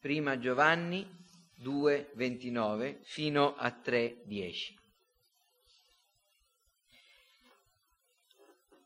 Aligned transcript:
prima 0.00 0.38
Giovanni 0.38 1.06
2, 1.56 2.12
29 2.14 3.00
fino 3.02 3.56
a 3.56 3.70
3, 3.70 4.22
10. 4.24 4.78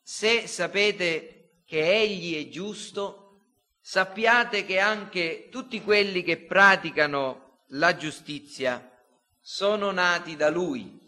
Se 0.03 0.46
sapete 0.46 1.62
che 1.64 2.01
Egli 2.01 2.35
è 2.45 2.48
giusto, 2.48 3.22
sappiate 3.80 4.64
che 4.64 4.79
anche 4.79 5.48
tutti 5.51 5.83
quelli 5.83 6.22
che 6.22 6.38
praticano 6.38 7.65
la 7.69 7.97
giustizia 7.97 8.91
sono 9.41 9.91
nati 9.91 10.37
da 10.37 10.51
Lui. 10.51 11.01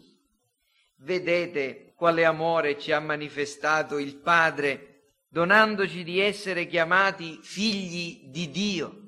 Vedete 0.97 1.93
quale 1.95 2.25
amore 2.25 2.79
ci 2.79 2.91
ha 2.91 2.99
manifestato 2.99 3.97
il 3.97 4.17
Padre, 4.17 5.13
donandoci 5.29 6.03
di 6.03 6.19
essere 6.19 6.67
chiamati 6.67 7.39
figli 7.41 8.29
di 8.29 8.49
Dio. 8.49 9.04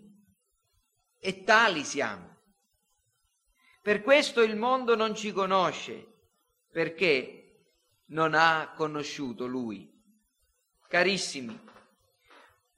E 1.19 1.43
tali 1.43 1.83
siamo. 1.83 2.35
Per 3.81 4.01
questo 4.01 4.41
il 4.41 4.55
mondo 4.55 4.95
non 4.95 5.15
ci 5.15 5.31
conosce, 5.31 6.05
perché 6.71 7.71
non 8.07 8.33
ha 8.33 8.73
conosciuto 8.75 9.47
Lui. 9.47 9.89
Carissimi, 10.87 11.59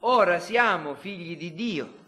ora 0.02 0.40
siamo 0.40 0.96
figli 0.96 1.36
di 1.36 1.54
Dio, 1.54 2.05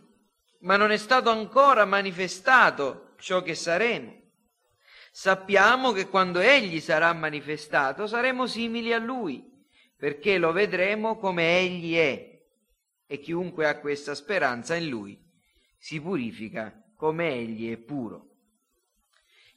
ma 0.60 0.78
non 0.78 0.92
è 0.92 0.98
stato 0.98 1.30
ancora 1.30 1.84
manifestato 1.86 3.14
ciò 3.18 3.42
che 3.42 3.56
saremo. 3.56 4.20
Sappiamo 5.12 5.92
che 5.92 6.08
quando 6.08 6.40
Egli 6.40 6.80
sarà 6.80 7.12
manifestato 7.14 8.08
saremo 8.08 8.48
simili 8.48 8.94
a 8.94 9.00
Lui, 9.00 9.44
perché 9.98 10.38
lo 10.38 10.52
vedremo 10.52 11.18
come 11.18 11.60
Egli 11.60 11.96
è. 11.96 12.40
E 13.06 13.20
chiunque 13.20 13.68
ha 13.68 13.80
questa 13.80 14.16
speranza 14.16 14.76
in 14.76 14.88
Lui 14.88 15.30
si 15.82 16.00
purifica 16.00 16.72
come 16.96 17.34
Egli 17.34 17.72
è 17.72 17.78
puro. 17.78 18.28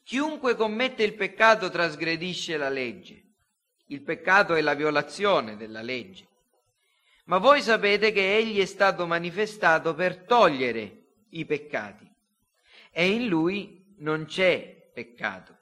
Chiunque 0.02 0.56
commette 0.56 1.02
il 1.02 1.12
peccato 1.12 1.68
trasgredisce 1.68 2.56
la 2.56 2.70
legge. 2.70 3.22
Il 3.88 4.00
peccato 4.00 4.54
è 4.54 4.62
la 4.62 4.72
violazione 4.72 5.58
della 5.58 5.82
legge. 5.82 6.26
Ma 7.26 7.36
voi 7.36 7.60
sapete 7.60 8.10
che 8.10 8.38
Egli 8.38 8.58
è 8.58 8.64
stato 8.64 9.06
manifestato 9.06 9.94
per 9.94 10.24
togliere 10.24 11.08
i 11.30 11.44
peccati 11.44 12.10
e 12.90 13.06
in 13.06 13.28
Lui 13.28 13.94
non 13.98 14.24
c'è 14.24 14.90
peccato. 14.94 15.58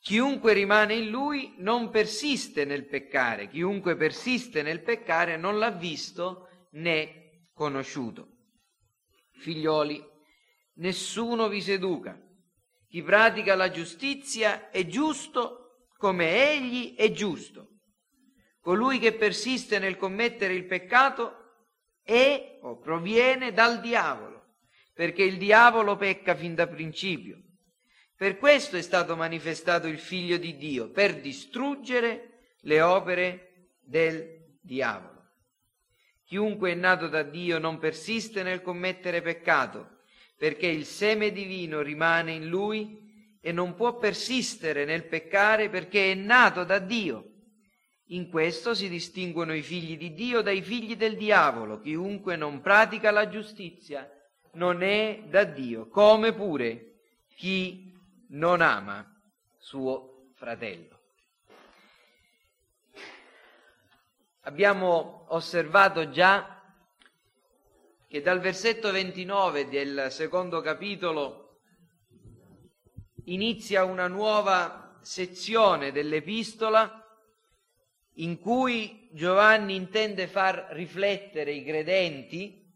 Chiunque 0.00 0.54
rimane 0.54 0.94
in 0.94 1.10
lui 1.10 1.54
non 1.58 1.88
persiste 1.90 2.64
nel 2.64 2.86
peccare, 2.86 3.48
chiunque 3.48 3.94
persiste 3.94 4.62
nel 4.62 4.82
peccare 4.82 5.36
non 5.36 5.60
l'ha 5.60 5.70
visto 5.70 6.48
né 6.70 7.50
conosciuto. 7.54 8.31
Figlioli, 9.42 10.00
nessuno 10.74 11.48
vi 11.48 11.60
seduca. 11.60 12.16
Chi 12.88 13.02
pratica 13.02 13.56
la 13.56 13.70
giustizia 13.70 14.70
è 14.70 14.86
giusto 14.86 15.86
come 15.96 16.52
egli 16.52 16.94
è 16.94 17.10
giusto. 17.10 17.68
Colui 18.60 19.00
che 19.00 19.14
persiste 19.14 19.80
nel 19.80 19.96
commettere 19.96 20.54
il 20.54 20.66
peccato 20.66 21.34
è 22.02 22.58
o 22.62 22.78
proviene 22.78 23.52
dal 23.52 23.80
diavolo, 23.80 24.54
perché 24.94 25.24
il 25.24 25.38
diavolo 25.38 25.96
pecca 25.96 26.36
fin 26.36 26.54
da 26.54 26.68
principio. 26.68 27.40
Per 28.16 28.36
questo 28.38 28.76
è 28.76 28.82
stato 28.82 29.16
manifestato 29.16 29.88
il 29.88 29.98
Figlio 29.98 30.36
di 30.36 30.56
Dio, 30.56 30.90
per 30.90 31.20
distruggere 31.20 32.54
le 32.60 32.80
opere 32.80 33.70
del 33.80 34.58
diavolo. 34.60 35.11
Chiunque 36.32 36.72
è 36.72 36.74
nato 36.74 37.08
da 37.08 37.22
Dio 37.24 37.58
non 37.58 37.78
persiste 37.78 38.42
nel 38.42 38.62
commettere 38.62 39.20
peccato, 39.20 39.98
perché 40.38 40.66
il 40.66 40.86
seme 40.86 41.30
divino 41.30 41.82
rimane 41.82 42.32
in 42.32 42.48
lui 42.48 43.36
e 43.38 43.52
non 43.52 43.74
può 43.74 43.98
persistere 43.98 44.86
nel 44.86 45.04
peccare 45.04 45.68
perché 45.68 46.12
è 46.12 46.14
nato 46.14 46.64
da 46.64 46.78
Dio. 46.78 47.32
In 48.06 48.30
questo 48.30 48.72
si 48.72 48.88
distinguono 48.88 49.54
i 49.54 49.60
figli 49.60 49.98
di 49.98 50.14
Dio 50.14 50.40
dai 50.40 50.62
figli 50.62 50.96
del 50.96 51.18
diavolo. 51.18 51.80
Chiunque 51.80 52.34
non 52.34 52.62
pratica 52.62 53.10
la 53.10 53.28
giustizia 53.28 54.10
non 54.52 54.82
è 54.82 55.24
da 55.28 55.44
Dio, 55.44 55.86
come 55.88 56.32
pure 56.32 56.94
chi 57.36 57.92
non 58.28 58.62
ama 58.62 59.06
suo 59.58 60.30
fratello. 60.34 61.01
Abbiamo 64.44 65.26
osservato 65.28 66.10
già 66.10 66.60
che 68.08 68.20
dal 68.22 68.40
versetto 68.40 68.90
29 68.90 69.68
del 69.68 70.08
secondo 70.10 70.60
capitolo 70.60 71.60
inizia 73.26 73.84
una 73.84 74.08
nuova 74.08 74.98
sezione 75.00 75.92
dell'epistola 75.92 77.06
in 78.14 78.40
cui 78.40 79.08
Giovanni 79.12 79.76
intende 79.76 80.26
far 80.26 80.70
riflettere 80.70 81.52
i 81.52 81.62
credenti 81.62 82.68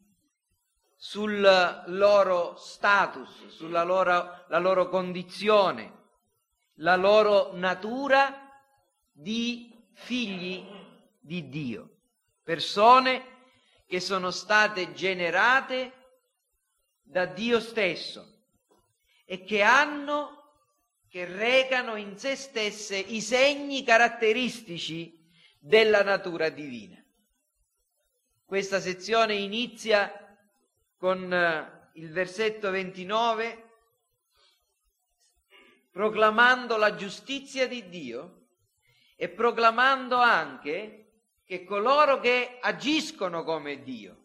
sul 0.94 1.40
loro 1.86 2.54
status, 2.58 3.48
sulla 3.48 3.82
loro, 3.82 4.44
loro 4.50 4.88
condizione, 4.88 6.04
la 6.74 6.94
loro 6.94 7.56
natura 7.56 8.52
di 9.10 9.74
figli 9.94 10.75
di 11.26 11.48
Dio, 11.48 11.90
persone 12.44 13.34
che 13.84 13.98
sono 13.98 14.30
state 14.30 14.92
generate 14.92 15.92
da 17.02 17.26
Dio 17.26 17.58
stesso 17.58 18.44
e 19.24 19.42
che 19.42 19.60
hanno, 19.62 20.52
che 21.08 21.24
recano 21.24 21.96
in 21.96 22.16
se 22.16 22.36
stesse 22.36 22.96
i 22.96 23.20
segni 23.20 23.82
caratteristici 23.82 25.28
della 25.58 26.04
natura 26.04 26.48
divina. 26.48 27.04
Questa 28.44 28.80
sezione 28.80 29.34
inizia 29.34 30.12
con 30.96 31.32
eh, 31.32 31.90
il 31.94 32.12
versetto 32.12 32.70
29, 32.70 33.64
proclamando 35.90 36.76
la 36.76 36.94
giustizia 36.94 37.66
di 37.66 37.88
Dio 37.88 38.46
e 39.16 39.28
proclamando 39.28 40.18
anche 40.18 41.05
che 41.46 41.64
coloro 41.64 42.20
che 42.20 42.58
agiscono 42.60 43.44
come 43.44 43.82
Dio, 43.82 44.24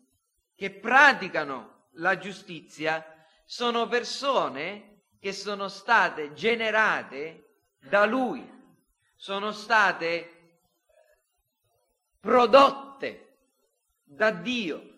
che 0.56 0.72
praticano 0.72 1.86
la 1.94 2.18
giustizia, 2.18 3.26
sono 3.46 3.88
persone 3.88 5.04
che 5.20 5.31
sono 5.31 5.70
state 5.70 6.34
generate 6.34 7.60
da 7.80 8.06
Lui, 8.06 8.46
sono 9.16 9.54
state 9.54 10.60
prodotte 12.20 13.38
da 14.04 14.31
Dio 14.31 14.92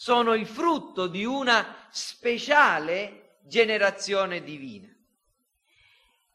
sono 0.00 0.32
il 0.32 0.46
frutto 0.46 1.08
di 1.08 1.26
una 1.26 1.86
speciale 1.90 3.36
generazione 3.42 4.42
divina. 4.42 4.88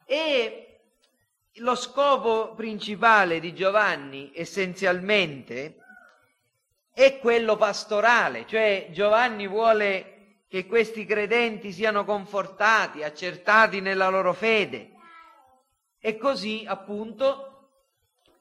E 0.04 0.65
lo 1.58 1.74
scopo 1.74 2.54
principale 2.54 3.40
di 3.40 3.54
Giovanni 3.54 4.30
essenzialmente 4.34 5.78
è 6.92 7.18
quello 7.18 7.56
pastorale, 7.56 8.46
cioè 8.46 8.88
Giovanni 8.90 9.46
vuole 9.46 10.44
che 10.48 10.66
questi 10.66 11.04
credenti 11.04 11.72
siano 11.72 12.04
confortati, 12.04 13.02
accertati 13.02 13.80
nella 13.80 14.08
loro 14.08 14.32
fede. 14.32 14.92
E 15.98 16.16
così 16.16 16.64
appunto 16.66 17.70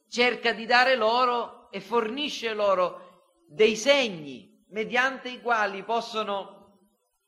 cerca 0.08 0.54
di 0.54 0.66
dare 0.66 0.96
loro 0.96 1.70
e 1.72 1.82
fornisce 1.82 2.54
loro 2.54 3.34
dei 3.48 3.76
segni 3.76 4.64
mediante 4.70 5.30
i 5.30 5.42
quali 5.42 5.84
possono 5.84 6.80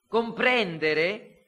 comprendere 0.08 1.46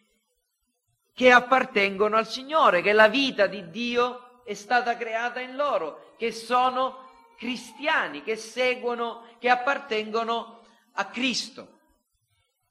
che 1.13 1.31
appartengono 1.31 2.17
al 2.17 2.27
Signore, 2.27 2.81
che 2.81 2.93
la 2.93 3.07
vita 3.07 3.47
di 3.47 3.69
Dio 3.69 4.28
è 4.49 4.55
stata 4.55 4.97
creata 4.97 5.39
in 5.41 5.55
loro, 5.55 6.15
che 6.17 6.31
sono 6.31 7.07
cristiani, 7.37 8.23
che 8.23 8.35
seguono, 8.35 9.35
che 9.37 9.47
appartengono 9.47 10.65
a 10.93 11.05
Cristo, 11.05 11.77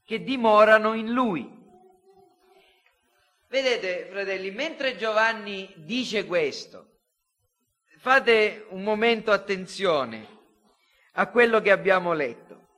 che 0.04 0.24
dimorano 0.24 0.94
in 0.94 1.12
Lui. 1.12 1.48
Vedete, 3.46 4.08
fratelli, 4.10 4.50
mentre 4.50 4.96
Giovanni 4.96 5.72
dice 5.76 6.26
questo, 6.26 6.96
fate 7.98 8.66
un 8.70 8.82
momento 8.82 9.30
attenzione 9.30 10.26
a 11.12 11.28
quello 11.28 11.60
che 11.60 11.70
abbiamo 11.70 12.12
letto. 12.12 12.70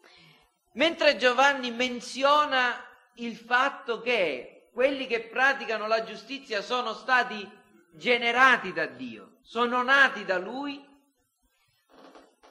Mentre 0.73 1.17
Giovanni 1.17 1.71
menziona 1.71 2.85
il 3.15 3.35
fatto 3.35 4.03
che 4.03 4.69
quelli 4.75 5.07
che 5.07 5.21
praticano 5.21 5.87
la 5.87 6.05
giustizia 6.05 6.61
sono 6.61 6.93
stati 6.93 7.57
generati 7.93 8.73
da 8.73 8.87
Dio, 8.87 9.39
sono 9.43 9.83
nati 9.83 10.25
da 10.25 10.39
Lui, 10.39 10.85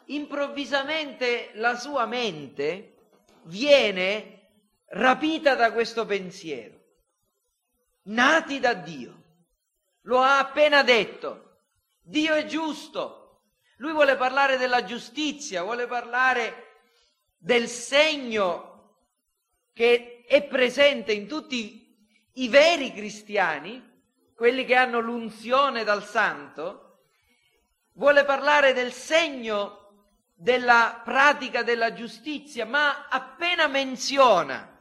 improvvisamente 0.05 1.51
la 1.53 1.75
sua 1.75 2.05
mente 2.05 2.95
viene 3.43 4.49
rapita 4.87 5.55
da 5.55 5.71
questo 5.71 6.05
pensiero, 6.05 6.77
nati 8.03 8.59
da 8.59 8.73
Dio. 8.73 9.17
Lo 10.03 10.21
ha 10.21 10.39
appena 10.39 10.81
detto. 10.83 11.45
Dio 12.01 12.33
è 12.33 12.45
giusto. 12.45 13.43
Lui 13.77 13.91
vuole 13.91 14.15
parlare 14.15 14.57
della 14.57 14.83
giustizia, 14.83 15.63
vuole 15.63 15.87
parlare 15.87 16.81
del 17.37 17.67
segno 17.67 18.97
che 19.73 20.25
è 20.27 20.43
presente 20.43 21.13
in 21.13 21.27
tutti 21.27 21.95
i 22.33 22.47
veri 22.49 22.91
cristiani, 22.91 23.88
quelli 24.39 24.63
che 24.63 24.75
hanno 24.75 25.01
l'unzione 25.01 25.83
dal 25.83 26.01
santo, 26.01 26.99
vuole 27.95 28.23
parlare 28.23 28.71
del 28.71 28.93
segno 28.93 30.05
della 30.33 31.01
pratica 31.03 31.61
della 31.61 31.91
giustizia, 31.91 32.65
ma 32.65 33.09
appena 33.09 33.67
menziona 33.67 34.77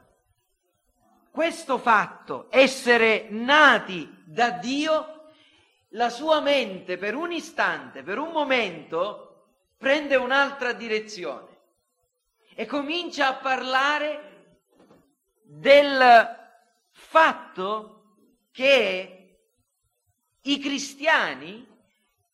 questo 1.32 1.76
fatto, 1.78 2.46
essere 2.50 3.26
nati 3.31 4.22
da 4.25 4.50
Dio, 4.50 5.31
la 5.88 6.08
sua 6.08 6.40
mente 6.40 6.96
per 6.96 7.16
un 7.16 7.32
istante, 7.32 8.04
per 8.04 8.19
un 8.19 8.31
momento, 8.31 9.46
prende 9.76 10.14
un'altra 10.14 10.72
direzione 10.72 11.56
e 12.54 12.64
comincia 12.64 13.26
a 13.26 13.34
parlare 13.34 14.52
del 15.43 16.37
fatto 16.93 17.94
che 18.52 19.18
i 20.50 20.59
cristiani 20.59 21.67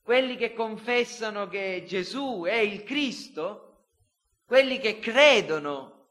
quelli 0.03 0.37
che 0.37 0.53
confessano 0.53 1.49
che 1.49 1.85
Gesù 1.87 2.45
è 2.47 2.57
il 2.57 2.85
Cristo, 2.85 3.85
quelli 4.45 4.79
che 4.79 4.99
credono 4.99 6.09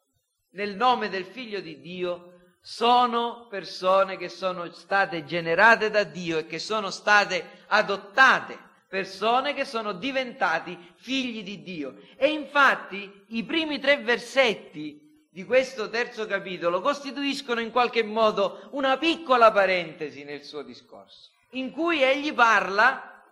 nel 0.51 0.75
nome 0.75 1.09
del 1.09 1.25
Figlio 1.25 1.59
di 1.59 1.79
Dio, 1.79 2.31
sono 2.59 3.47
persone 3.49 4.17
che 4.17 4.29
sono 4.29 4.71
state 4.71 5.25
generate 5.25 5.89
da 5.89 6.03
Dio 6.03 6.39
e 6.39 6.47
che 6.47 6.59
sono 6.59 6.89
state 6.89 7.65
adottate, 7.67 8.57
persone 8.87 9.53
che 9.53 9.65
sono 9.65 9.91
diventati 9.93 10.77
figli 10.95 11.43
di 11.43 11.61
Dio. 11.61 11.97
E 12.15 12.29
infatti 12.29 13.25
i 13.27 13.43
primi 13.43 13.79
tre 13.79 13.97
versetti 13.97 15.27
di 15.29 15.43
questo 15.43 15.89
terzo 15.89 16.25
capitolo 16.25 16.79
costituiscono 16.79 17.59
in 17.59 17.69
qualche 17.69 18.01
modo 18.01 18.69
una 18.71 18.97
piccola 18.97 19.51
parentesi 19.51 20.23
nel 20.23 20.43
suo 20.43 20.63
discorso, 20.63 21.31
in 21.53 21.71
cui 21.71 22.01
egli 22.01 22.33
parla 22.33 23.23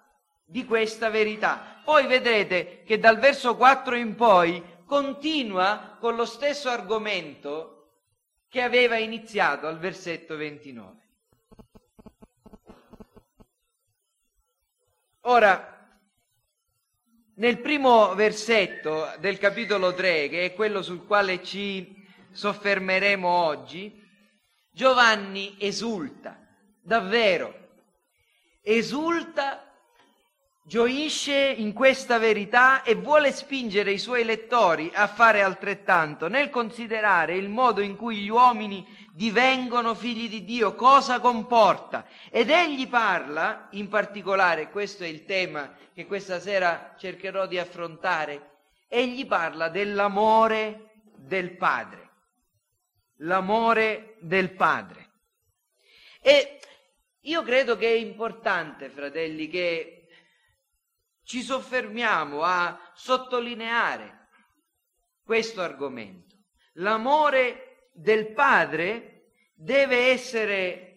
di 0.44 0.66
questa 0.66 1.10
verità. 1.10 1.82
Poi 1.84 2.08
vedrete 2.08 2.84
che 2.84 3.00
dal 3.00 3.20
verso 3.20 3.56
4 3.56 3.96
in 3.96 4.16
poi 4.16 4.64
continua 4.86 5.98
con 6.00 6.16
lo 6.16 6.26
stesso 6.26 6.70
argomento 6.70 7.78
che 8.50 8.62
aveva 8.62 8.98
iniziato 8.98 9.68
al 9.68 9.80
versetto 9.80 10.36
29. 10.36 11.00
Ora, 15.22 15.72
nel 17.36 17.60
primo 17.60 18.14
versetto 18.16 19.14
del 19.20 19.38
capitolo 19.38 19.94
3, 19.94 20.28
che 20.28 20.46
è 20.46 20.54
quello 20.54 20.82
sul 20.82 21.06
quale 21.06 21.42
ci 21.44 22.06
soffermeremo 22.32 23.28
oggi, 23.28 24.00
Giovanni 24.70 25.56
esulta, 25.60 26.38
davvero, 26.82 27.61
esulta 28.62 29.66
gioisce 30.64 31.36
in 31.36 31.74
questa 31.74 32.18
verità 32.20 32.84
e 32.84 32.96
vuole 32.96 33.32
spingere 33.32 33.92
i 33.92 33.98
suoi 33.98 34.24
lettori 34.24 34.92
a 34.94 35.08
fare 35.08 35.42
altrettanto, 35.42 36.28
nel 36.28 36.50
considerare 36.50 37.36
il 37.36 37.50
modo 37.50 37.82
in 37.82 37.96
cui 37.96 38.18
gli 38.18 38.30
uomini 38.30 38.86
divengono 39.12 39.96
figli 39.96 40.30
di 40.30 40.46
Dio, 40.46 40.76
cosa 40.76 41.20
comporta. 41.20 42.06
Ed 42.30 42.50
egli 42.50 42.88
parla, 42.88 43.68
in 43.72 43.90
particolare, 43.90 44.70
questo 44.70 45.04
è 45.04 45.08
il 45.08 45.26
tema 45.26 45.74
che 45.94 46.06
questa 46.06 46.40
sera 46.40 46.96
cercherò 46.98 47.48
di 47.48 47.58
affrontare, 47.58 48.50
egli 48.88 49.26
parla 49.26 49.68
dell'amore 49.68 50.92
del 51.18 51.58
Padre. 51.58 52.10
L'amore 53.18 54.16
del 54.20 54.52
Padre. 54.52 55.10
E 56.22 56.60
io 57.22 57.44
credo 57.44 57.78
che 57.78 57.88
è 57.88 57.96
importante, 57.96 58.90
fratelli, 58.90 59.48
che 59.48 60.08
ci 61.24 61.42
soffermiamo 61.42 62.42
a 62.42 62.92
sottolineare 62.94 64.28
questo 65.24 65.62
argomento. 65.62 66.36
L'amore 66.74 67.90
del 67.94 68.32
padre 68.32 69.34
deve 69.54 70.10
essere 70.10 70.88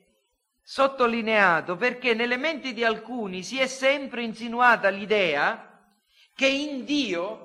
sottolineato 0.62 1.76
perché 1.76 2.14
nelle 2.14 2.38
menti 2.38 2.72
di 2.72 2.84
alcuni 2.84 3.42
si 3.42 3.58
è 3.58 3.66
sempre 3.66 4.22
insinuata 4.22 4.88
l'idea 4.88 5.92
che 6.34 6.46
in 6.46 6.84
Dio 6.84 7.44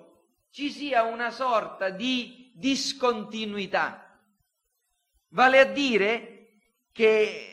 ci 0.52 0.72
sia 0.72 1.04
una 1.04 1.32
sorta 1.32 1.90
di 1.90 2.52
discontinuità. 2.56 4.18
Vale 5.30 5.60
a 5.60 5.66
dire 5.66 6.62
che 6.92 7.49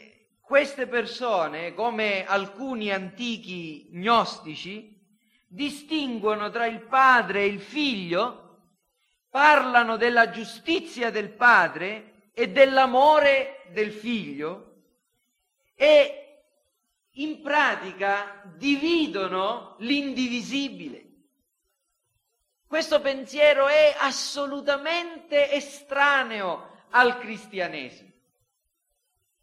queste 0.47 0.87
persone, 0.87 1.75
come 1.75 2.25
alcuni 2.25 2.93
antichi 2.93 3.89
gnostici, 3.91 4.97
distinguono 5.45 6.51
tra 6.51 6.67
il 6.67 6.83
padre 6.83 7.41
e 7.41 7.47
il 7.47 7.61
figlio, 7.61 8.59
parlano 9.29 9.97
della 9.97 10.31
giustizia 10.31 11.11
del 11.11 11.31
padre 11.31 12.31
e 12.33 12.51
dell'amore 12.51 13.65
del 13.73 13.91
figlio 13.91 14.83
e 15.75 16.45
in 17.11 17.43
pratica 17.43 18.41
dividono 18.57 19.75
l'indivisibile. 19.81 21.07
Questo 22.69 23.01
pensiero 23.01 23.67
è 23.67 23.97
assolutamente 23.99 25.51
estraneo 25.51 26.85
al 26.91 27.19
cristianesimo. 27.19 28.13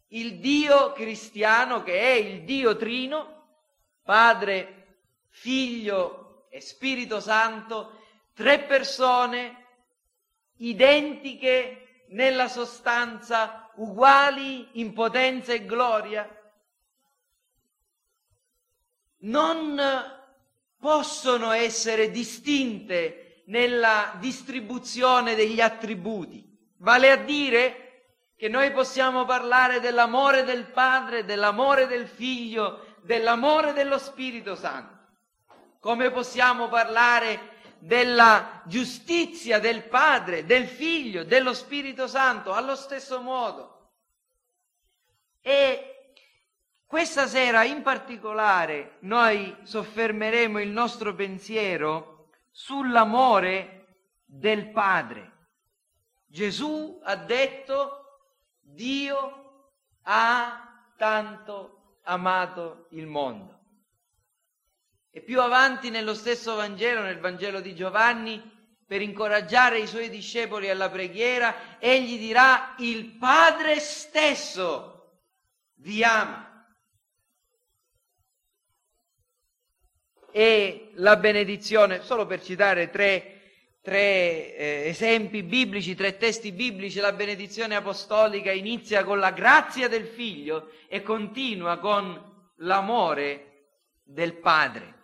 Il 0.08 0.38
Dio 0.38 0.92
cristiano, 0.92 1.82
che 1.82 1.98
è 1.98 2.12
il 2.12 2.44
Dio 2.44 2.76
trino, 2.76 3.42
Padre, 4.02 4.98
Figlio 5.30 6.46
e 6.50 6.60
Spirito 6.60 7.20
Santo, 7.20 8.00
tre 8.34 8.60
persone 8.60 9.66
identiche 10.56 12.04
nella 12.08 12.48
sostanza, 12.48 13.70
uguali 13.76 14.68
in 14.72 14.92
potenza 14.92 15.52
e 15.52 15.64
gloria, 15.64 16.28
non 19.20 19.80
possono 20.78 21.50
essere 21.50 22.10
distinte 22.10 23.42
nella 23.46 24.16
distribuzione 24.20 25.34
degli 25.34 25.60
attributi. 25.60 26.46
Vale 26.76 27.10
a 27.10 27.16
dire 27.16 27.83
che 28.36 28.48
noi 28.48 28.72
possiamo 28.72 29.24
parlare 29.24 29.80
dell'amore 29.80 30.44
del 30.44 30.64
Padre, 30.66 31.24
dell'amore 31.24 31.86
del 31.86 32.06
Figlio, 32.08 32.96
dell'amore 33.02 33.72
dello 33.72 33.98
Spirito 33.98 34.54
Santo. 34.56 34.92
Come 35.78 36.10
possiamo 36.10 36.68
parlare 36.68 37.52
della 37.78 38.62
giustizia 38.64 39.58
del 39.58 39.84
Padre, 39.84 40.44
del 40.44 40.66
Figlio, 40.66 41.22
dello 41.22 41.52
Spirito 41.52 42.06
Santo 42.06 42.52
allo 42.52 42.74
stesso 42.74 43.20
modo? 43.20 43.90
E 45.40 46.12
questa 46.86 47.26
sera 47.26 47.64
in 47.64 47.82
particolare 47.82 48.96
noi 49.00 49.54
soffermeremo 49.62 50.60
il 50.60 50.70
nostro 50.70 51.14
pensiero 51.14 52.30
sull'amore 52.50 53.98
del 54.24 54.70
Padre. 54.70 55.32
Gesù 56.26 57.00
ha 57.04 57.16
detto 57.16 58.03
Dio 58.74 59.70
ha 60.02 60.92
tanto 60.96 61.98
amato 62.02 62.88
il 62.90 63.06
mondo. 63.06 63.60
E 65.10 65.20
più 65.20 65.40
avanti 65.40 65.90
nello 65.90 66.14
stesso 66.14 66.56
Vangelo, 66.56 67.02
nel 67.02 67.20
Vangelo 67.20 67.60
di 67.60 67.74
Giovanni, 67.74 68.52
per 68.86 69.00
incoraggiare 69.00 69.78
i 69.78 69.86
suoi 69.86 70.10
discepoli 70.10 70.68
alla 70.68 70.90
preghiera, 70.90 71.78
egli 71.78 72.18
dirà 72.18 72.74
il 72.78 73.16
Padre 73.16 73.78
stesso 73.78 75.20
vi 75.76 76.02
ama. 76.02 76.50
E 80.30 80.90
la 80.94 81.16
benedizione, 81.16 82.02
solo 82.02 82.26
per 82.26 82.42
citare 82.42 82.90
tre, 82.90 83.33
tre 83.84 84.56
eh, 84.56 84.88
esempi 84.88 85.42
biblici, 85.42 85.94
tre 85.94 86.16
testi 86.16 86.50
biblici, 86.52 86.98
la 86.98 87.12
benedizione 87.12 87.76
apostolica 87.76 88.50
inizia 88.50 89.04
con 89.04 89.18
la 89.18 89.30
grazia 89.30 89.88
del 89.88 90.06
Figlio 90.06 90.70
e 90.88 91.02
continua 91.02 91.78
con 91.78 92.52
l'amore 92.56 93.66
del 94.02 94.32
Padre 94.38 94.94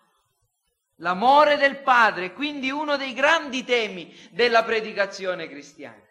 l'amore 1.01 1.57
del 1.57 1.79
Padre, 1.79 2.33
quindi 2.33 2.71
uno 2.71 2.97
dei 2.97 3.13
grandi 3.13 3.65
temi 3.65 4.15
della 4.31 4.65
predicazione 4.65 5.49
cristiana. 5.49 6.09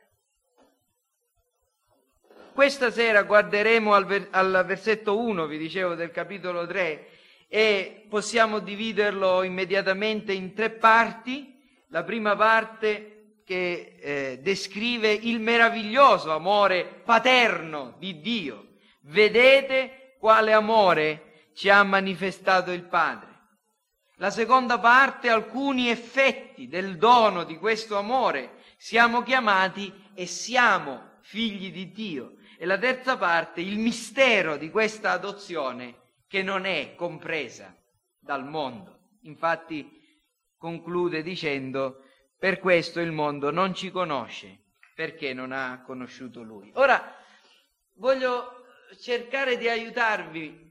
questa 2.54 2.92
sera 2.92 3.24
guarderemo 3.24 3.94
al, 3.94 4.06
ver- 4.06 4.28
al 4.32 4.64
versetto 4.66 5.18
1, 5.18 5.46
vi 5.46 5.58
dicevo, 5.58 5.96
del 5.96 6.12
capitolo 6.12 6.68
3 6.68 7.08
e 7.48 8.06
possiamo 8.10 8.60
dividerlo 8.60 9.44
immediatamente 9.44 10.34
in 10.34 10.54
tre 10.54 10.70
parti. 10.70 11.58
La 11.92 12.04
prima 12.04 12.36
parte 12.36 13.42
che 13.44 13.96
eh, 14.00 14.40
descrive 14.44 15.12
il 15.12 15.40
meraviglioso 15.40 16.32
amore 16.32 16.86
paterno 17.04 17.96
di 17.98 18.20
Dio. 18.22 18.76
Vedete 19.02 20.16
quale 20.20 20.54
amore 20.54 21.48
ci 21.56 21.68
ha 21.68 21.82
manifestato 21.82 22.72
il 22.72 22.84
Padre. 22.84 23.28
La 24.18 24.30
seconda 24.30 24.78
parte, 24.78 25.30
alcuni 25.30 25.90
effetti 25.90 26.68
del 26.68 26.98
dono 26.98 27.44
di 27.44 27.58
questo 27.58 27.98
amore. 27.98 28.58
Siamo 28.78 29.24
chiamati 29.24 29.92
e 30.14 30.28
siamo 30.28 31.18
figli 31.22 31.72
di 31.72 31.92
Dio. 31.92 32.36
E 32.60 32.68
la 32.68 32.78
terza 32.78 33.18
parte, 33.18 33.62
il 33.62 33.80
mistero 33.80 34.58
di 34.58 34.70
questa 34.70 35.12
adozione 35.12 35.96
che 36.28 36.44
non 36.44 36.66
è 36.66 36.94
compresa 36.94 37.76
dal 38.20 38.46
mondo. 38.46 39.00
Infatti 39.22 39.99
conclude 40.60 41.24
dicendo, 41.24 42.04
per 42.38 42.60
questo 42.60 43.00
il 43.00 43.12
mondo 43.12 43.50
non 43.50 43.74
ci 43.74 43.90
conosce, 43.90 44.66
perché 44.94 45.34
non 45.34 45.52
ha 45.52 45.82
conosciuto 45.82 46.44
lui. 46.44 46.70
Ora, 46.76 47.16
voglio 47.96 48.66
cercare 49.00 49.58
di 49.58 49.68
aiutarvi 49.68 50.68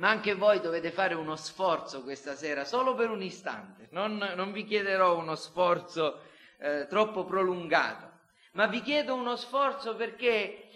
ma 0.00 0.08
anche 0.08 0.34
voi 0.34 0.60
dovete 0.60 0.90
fare 0.90 1.14
uno 1.14 1.36
sforzo 1.36 2.02
questa 2.02 2.34
sera, 2.34 2.64
solo 2.64 2.94
per 2.94 3.10
un 3.10 3.22
istante. 3.22 3.88
Non, 3.90 4.16
non 4.34 4.50
vi 4.50 4.64
chiederò 4.64 5.18
uno 5.18 5.34
sforzo 5.34 6.22
eh, 6.58 6.86
troppo 6.88 7.24
prolungato, 7.24 8.10
ma 8.52 8.66
vi 8.66 8.80
chiedo 8.80 9.14
uno 9.14 9.36
sforzo 9.36 9.94
perché 9.96 10.70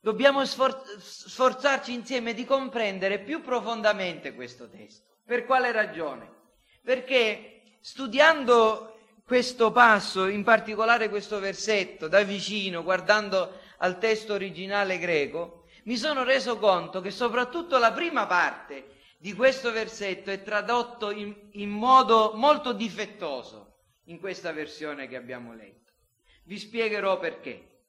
dobbiamo 0.00 0.44
sfor- 0.44 0.98
sforzarci 0.98 1.94
insieme 1.94 2.34
di 2.34 2.44
comprendere 2.44 3.20
più 3.20 3.40
profondamente 3.40 4.34
questo 4.34 4.68
testo. 4.68 5.16
Per 5.24 5.46
quale 5.46 5.72
ragione? 5.72 6.30
Perché 6.82 7.57
studiando 7.88 8.98
questo 9.24 9.72
passo, 9.72 10.26
in 10.26 10.44
particolare 10.44 11.08
questo 11.08 11.38
versetto, 11.38 12.06
da 12.06 12.22
vicino, 12.22 12.82
guardando 12.82 13.60
al 13.78 13.98
testo 13.98 14.34
originale 14.34 14.98
greco, 14.98 15.64
mi 15.84 15.96
sono 15.96 16.22
reso 16.22 16.58
conto 16.58 17.00
che 17.00 17.10
soprattutto 17.10 17.78
la 17.78 17.92
prima 17.92 18.26
parte 18.26 18.96
di 19.16 19.32
questo 19.32 19.72
versetto 19.72 20.30
è 20.30 20.42
tradotto 20.42 21.10
in, 21.10 21.34
in 21.52 21.70
modo 21.70 22.32
molto 22.34 22.74
difettoso 22.74 23.78
in 24.04 24.20
questa 24.20 24.52
versione 24.52 25.08
che 25.08 25.16
abbiamo 25.16 25.54
letto. 25.54 25.92
Vi 26.44 26.58
spiegherò 26.58 27.18
perché. 27.18 27.84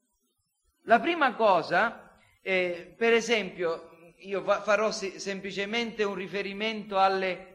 La 0.84 1.01
prima 1.01 1.36
cosa, 1.36 2.18
eh, 2.41 2.96
per 2.98 3.12
esempio, 3.12 4.13
io 4.20 4.41
farò 4.62 4.91
se- 4.91 5.20
semplicemente 5.20 6.06
un 6.06 6.15
riferimento 6.15 6.98
alle, 6.98 7.49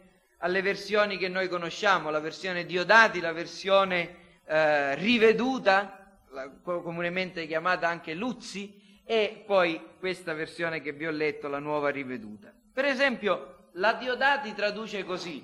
alle, 0.44 0.62
versioni 0.62 1.16
che 1.16 1.28
noi 1.28 1.48
conosciamo, 1.48 2.10
la 2.10 2.20
versione 2.20 2.66
Diodati, 2.66 3.20
la 3.20 3.32
versione 3.32 4.16
eh, 4.46 4.94
riveduta, 4.96 6.20
la, 6.30 6.50
comunemente 6.62 7.46
chiamata 7.46 7.88
anche 7.88 8.12
Luzzi, 8.12 9.00
e 9.06 9.42
poi 9.46 9.82
questa 9.98 10.34
versione 10.34 10.80
che 10.80 10.92
vi 10.92 11.06
ho 11.06 11.10
letto, 11.10 11.48
la 11.48 11.58
nuova 11.58 11.88
riveduta. 11.88 12.52
Per 12.72 12.84
esempio, 12.84 13.70
la 13.72 13.94
Diodati 13.94 14.54
traduce 14.54 15.04
così, 15.04 15.42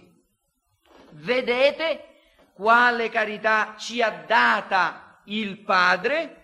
vedete 1.13 2.05
quale 2.53 3.09
carità 3.09 3.77
ci 3.79 4.03
ha 4.03 4.11
data 4.11 5.23
il 5.25 5.61
Padre, 5.61 6.37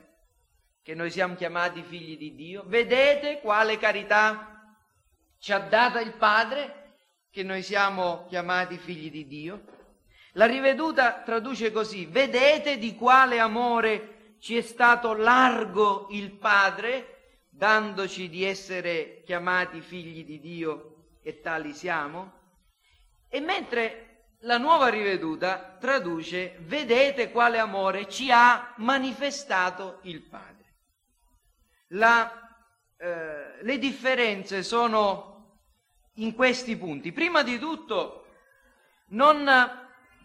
che 0.82 0.94
noi 0.94 1.10
siamo 1.10 1.34
chiamati 1.34 1.82
figli 1.82 2.16
di 2.16 2.34
Dio, 2.34 2.62
vedete 2.66 3.40
quale 3.40 3.76
carità 3.76 4.74
ci 5.38 5.52
ha 5.52 5.58
data 5.58 6.00
il 6.00 6.12
Padre, 6.12 6.85
che 7.36 7.42
noi 7.42 7.62
siamo 7.62 8.24
chiamati 8.30 8.78
figli 8.78 9.10
di 9.10 9.26
Dio. 9.26 9.64
La 10.32 10.46
riveduta 10.46 11.20
traduce 11.20 11.70
così, 11.70 12.06
vedete 12.06 12.78
di 12.78 12.94
quale 12.94 13.40
amore 13.40 14.36
ci 14.38 14.56
è 14.56 14.62
stato 14.62 15.12
largo 15.12 16.06
il 16.12 16.30
Padre, 16.30 17.42
dandoci 17.50 18.30
di 18.30 18.42
essere 18.42 19.22
chiamati 19.22 19.82
figli 19.82 20.24
di 20.24 20.40
Dio 20.40 21.18
e 21.22 21.42
tali 21.42 21.74
siamo? 21.74 22.32
E 23.28 23.40
mentre 23.40 24.36
la 24.40 24.56
nuova 24.56 24.88
riveduta 24.88 25.76
traduce, 25.78 26.56
vedete 26.60 27.30
quale 27.32 27.58
amore 27.58 28.08
ci 28.08 28.30
ha 28.30 28.72
manifestato 28.78 29.98
il 30.04 30.22
Padre. 30.22 30.76
La, 31.88 32.32
eh, 32.96 33.62
le 33.62 33.76
differenze 33.76 34.62
sono 34.62 35.35
in 36.16 36.34
questi 36.34 36.76
punti. 36.76 37.12
Prima 37.12 37.42
di 37.42 37.58
tutto, 37.58 38.26
non 39.08 39.48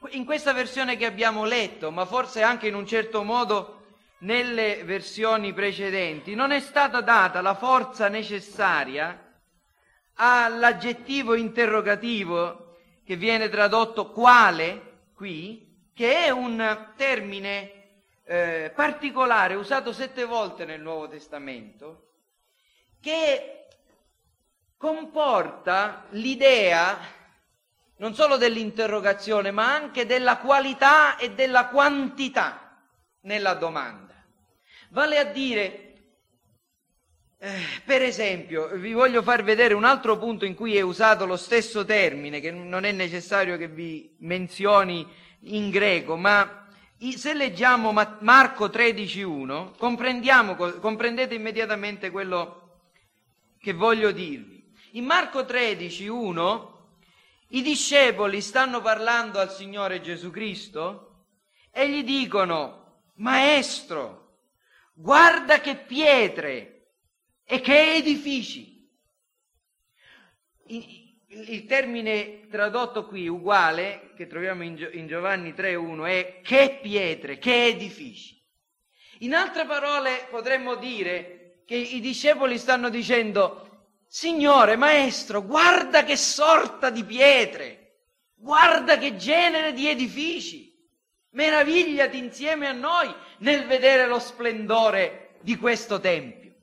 in 0.09 0.25
questa 0.25 0.53
versione 0.53 0.97
che 0.97 1.05
abbiamo 1.05 1.45
letto, 1.45 1.91
ma 1.91 2.05
forse 2.05 2.41
anche 2.41 2.67
in 2.67 2.75
un 2.75 2.85
certo 2.85 3.23
modo 3.23 3.77
nelle 4.19 4.83
versioni 4.83 5.53
precedenti 5.53 6.35
non 6.35 6.51
è 6.51 6.59
stata 6.59 7.01
data 7.01 7.41
la 7.41 7.55
forza 7.55 8.07
necessaria 8.07 9.39
all'aggettivo 10.15 11.33
interrogativo 11.33 12.77
che 13.03 13.15
viene 13.15 13.49
tradotto 13.49 14.11
quale 14.11 15.09
qui, 15.15 15.89
che 15.93 16.25
è 16.25 16.29
un 16.29 16.91
termine 16.95 17.71
eh, 18.25 18.71
particolare 18.75 19.55
usato 19.55 19.91
sette 19.91 20.25
volte 20.25 20.65
nel 20.65 20.81
Nuovo 20.81 21.07
Testamento, 21.07 22.09
che 22.99 23.60
comporta 24.81 26.05
l'idea 26.09 26.97
non 27.97 28.15
solo 28.15 28.37
dell'interrogazione, 28.37 29.51
ma 29.51 29.71
anche 29.71 30.07
della 30.07 30.37
qualità 30.37 31.17
e 31.17 31.33
della 31.33 31.67
quantità 31.67 32.79
nella 33.21 33.53
domanda. 33.53 34.15
Vale 34.89 35.19
a 35.19 35.23
dire, 35.25 35.93
eh, 37.37 37.59
per 37.85 38.01
esempio, 38.01 38.69
vi 38.69 38.93
voglio 38.93 39.21
far 39.21 39.43
vedere 39.43 39.75
un 39.75 39.83
altro 39.83 40.17
punto 40.17 40.45
in 40.45 40.55
cui 40.55 40.75
è 40.75 40.81
usato 40.81 41.27
lo 41.27 41.37
stesso 41.37 41.85
termine, 41.85 42.39
che 42.39 42.49
non 42.49 42.83
è 42.83 42.91
necessario 42.91 43.55
che 43.57 43.67
vi 43.67 44.15
menzioni 44.21 45.07
in 45.41 45.69
greco, 45.69 46.15
ma 46.15 46.67
se 47.15 47.35
leggiamo 47.35 47.91
Marco 47.91 48.65
13.1, 48.65 49.77
comprendiamo, 49.77 50.55
comprendete 50.55 51.35
immediatamente 51.35 52.09
quello 52.09 52.79
che 53.59 53.73
voglio 53.73 54.09
dirvi. 54.09 54.60
In 54.93 55.05
Marco 55.05 55.43
13.1 55.43 56.67
i 57.49 57.61
discepoli 57.61 58.41
stanno 58.41 58.81
parlando 58.81 59.39
al 59.39 59.49
Signore 59.49 60.01
Gesù 60.01 60.31
Cristo 60.31 61.27
e 61.71 61.89
gli 61.89 62.03
dicono, 62.03 63.03
Maestro, 63.15 64.39
guarda 64.93 65.61
che 65.61 65.77
pietre 65.77 66.87
e 67.45 67.61
che 67.61 67.95
edifici. 67.95 68.89
Il 70.67 71.65
termine 71.67 72.47
tradotto 72.49 73.05
qui 73.05 73.29
uguale, 73.29 74.11
che 74.17 74.27
troviamo 74.27 74.63
in 74.63 75.05
Giovanni 75.07 75.51
3.1, 75.51 76.05
è 76.05 76.41
che 76.41 76.79
pietre, 76.81 77.37
che 77.37 77.67
edifici. 77.67 78.37
In 79.19 79.35
altre 79.35 79.65
parole 79.65 80.27
potremmo 80.29 80.75
dire 80.75 81.61
che 81.65 81.75
i 81.75 82.01
discepoli 82.01 82.57
stanno 82.57 82.89
dicendo, 82.89 83.70
Signore, 84.13 84.75
Maestro, 84.75 85.41
guarda 85.41 86.03
che 86.03 86.17
sorta 86.17 86.89
di 86.89 87.05
pietre, 87.05 87.99
guarda 88.35 88.97
che 88.97 89.15
genere 89.15 89.71
di 89.71 89.87
edifici. 89.87 90.69
Meravigliati 91.29 92.17
insieme 92.17 92.67
a 92.67 92.73
noi 92.73 93.09
nel 93.37 93.65
vedere 93.65 94.07
lo 94.07 94.19
splendore 94.19 95.37
di 95.39 95.55
questo 95.55 96.01
Tempio. 96.01 96.53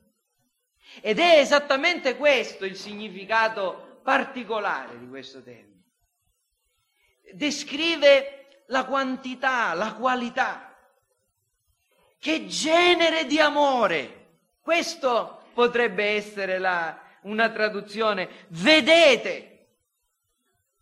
Ed 1.01 1.17
è 1.17 1.39
esattamente 1.39 2.17
questo 2.17 2.65
il 2.65 2.75
significato 2.75 3.99
particolare 4.03 4.99
di 4.99 5.07
questo 5.07 5.41
Tempio. 5.41 5.85
Descrive 7.33 8.61
la 8.67 8.85
quantità, 8.85 9.73
la 9.73 9.95
qualità. 9.95 10.77
Che 12.19 12.45
genere 12.45 13.25
di 13.25 13.39
amore! 13.39 14.17
Questo 14.61 15.45
potrebbe 15.55 16.09
essere 16.09 16.59
la, 16.59 17.07
una 17.21 17.49
traduzione. 17.49 18.29
Vedete 18.49 19.67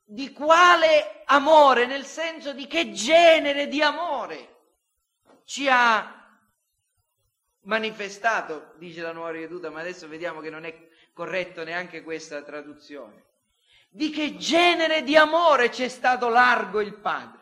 di 0.03 0.31
quale 0.31 1.23
amore, 1.25 1.85
nel 1.85 2.05
senso 2.05 2.53
di 2.53 2.67
che 2.67 2.91
genere 2.91 3.67
di 3.67 3.81
amore 3.81 4.55
ci 5.43 5.67
ha 5.69 6.17
manifestato, 7.61 8.73
dice 8.77 9.01
la 9.01 9.11
nuova 9.11 9.31
riveduta, 9.31 9.69
ma 9.69 9.81
adesso 9.81 10.07
vediamo 10.07 10.39
che 10.39 10.49
non 10.49 10.65
è 10.65 10.87
corretto 11.13 11.63
neanche 11.63 12.03
questa 12.03 12.41
traduzione. 12.41 13.25
Di 13.89 14.09
che 14.09 14.37
genere 14.37 15.03
di 15.03 15.15
amore 15.15 15.69
c'è 15.69 15.87
stato 15.87 16.29
largo 16.29 16.79
il 16.81 16.93
Padre? 16.93 17.36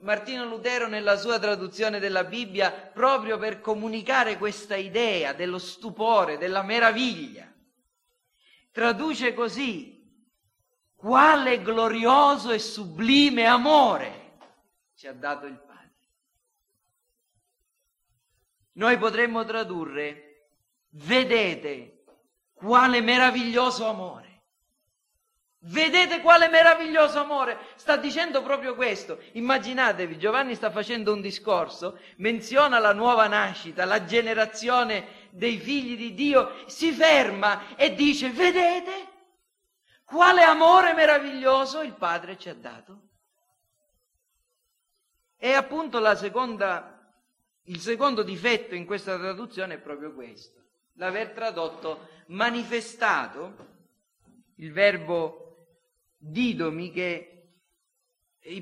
Martino 0.00 0.46
Lutero 0.46 0.88
nella 0.88 1.16
sua 1.16 1.38
traduzione 1.38 1.98
della 1.98 2.24
Bibbia 2.24 2.70
proprio 2.70 3.38
per 3.38 3.60
comunicare 3.60 4.38
questa 4.38 4.76
idea 4.76 5.32
dello 5.32 5.58
stupore, 5.58 6.38
della 6.38 6.62
meraviglia. 6.62 7.52
Traduce 8.70 9.34
così, 9.34 10.00
quale 10.94 11.60
glorioso 11.62 12.50
e 12.50 12.58
sublime 12.58 13.46
amore 13.46 14.38
ci 14.94 15.06
ha 15.06 15.12
dato 15.12 15.46
il 15.46 15.58
Padre. 15.58 15.68
Noi 18.72 18.96
potremmo 18.98 19.44
tradurre, 19.44 20.48
vedete 20.90 22.04
quale 22.54 23.00
meraviglioso 23.00 23.86
amore. 23.86 24.29
Vedete 25.62 26.22
quale 26.22 26.48
meraviglioso 26.48 27.18
amore? 27.18 27.58
Sta 27.74 27.96
dicendo 27.96 28.42
proprio 28.42 28.74
questo. 28.74 29.20
Immaginatevi, 29.32 30.18
Giovanni 30.18 30.54
sta 30.54 30.70
facendo 30.70 31.12
un 31.12 31.20
discorso, 31.20 31.98
menziona 32.16 32.78
la 32.78 32.94
nuova 32.94 33.26
nascita, 33.26 33.84
la 33.84 34.04
generazione 34.04 35.28
dei 35.30 35.58
figli 35.58 35.98
di 35.98 36.14
Dio, 36.14 36.64
si 36.66 36.92
ferma 36.92 37.76
e 37.76 37.94
dice, 37.94 38.30
vedete 38.30 39.08
quale 40.04 40.42
amore 40.42 40.94
meraviglioso 40.94 41.82
il 41.82 41.92
Padre 41.92 42.38
ci 42.38 42.48
ha 42.48 42.54
dato? 42.54 43.08
E 45.36 45.52
appunto 45.52 46.14
seconda, 46.16 47.14
il 47.64 47.80
secondo 47.80 48.22
difetto 48.22 48.74
in 48.74 48.86
questa 48.86 49.18
traduzione 49.18 49.74
è 49.74 49.78
proprio 49.78 50.14
questo, 50.14 50.58
l'aver 50.94 51.32
tradotto 51.32 52.08
manifestato 52.28 53.68
il 54.56 54.72
verbo 54.72 55.49
didomi 56.22 56.90
che 56.92 57.30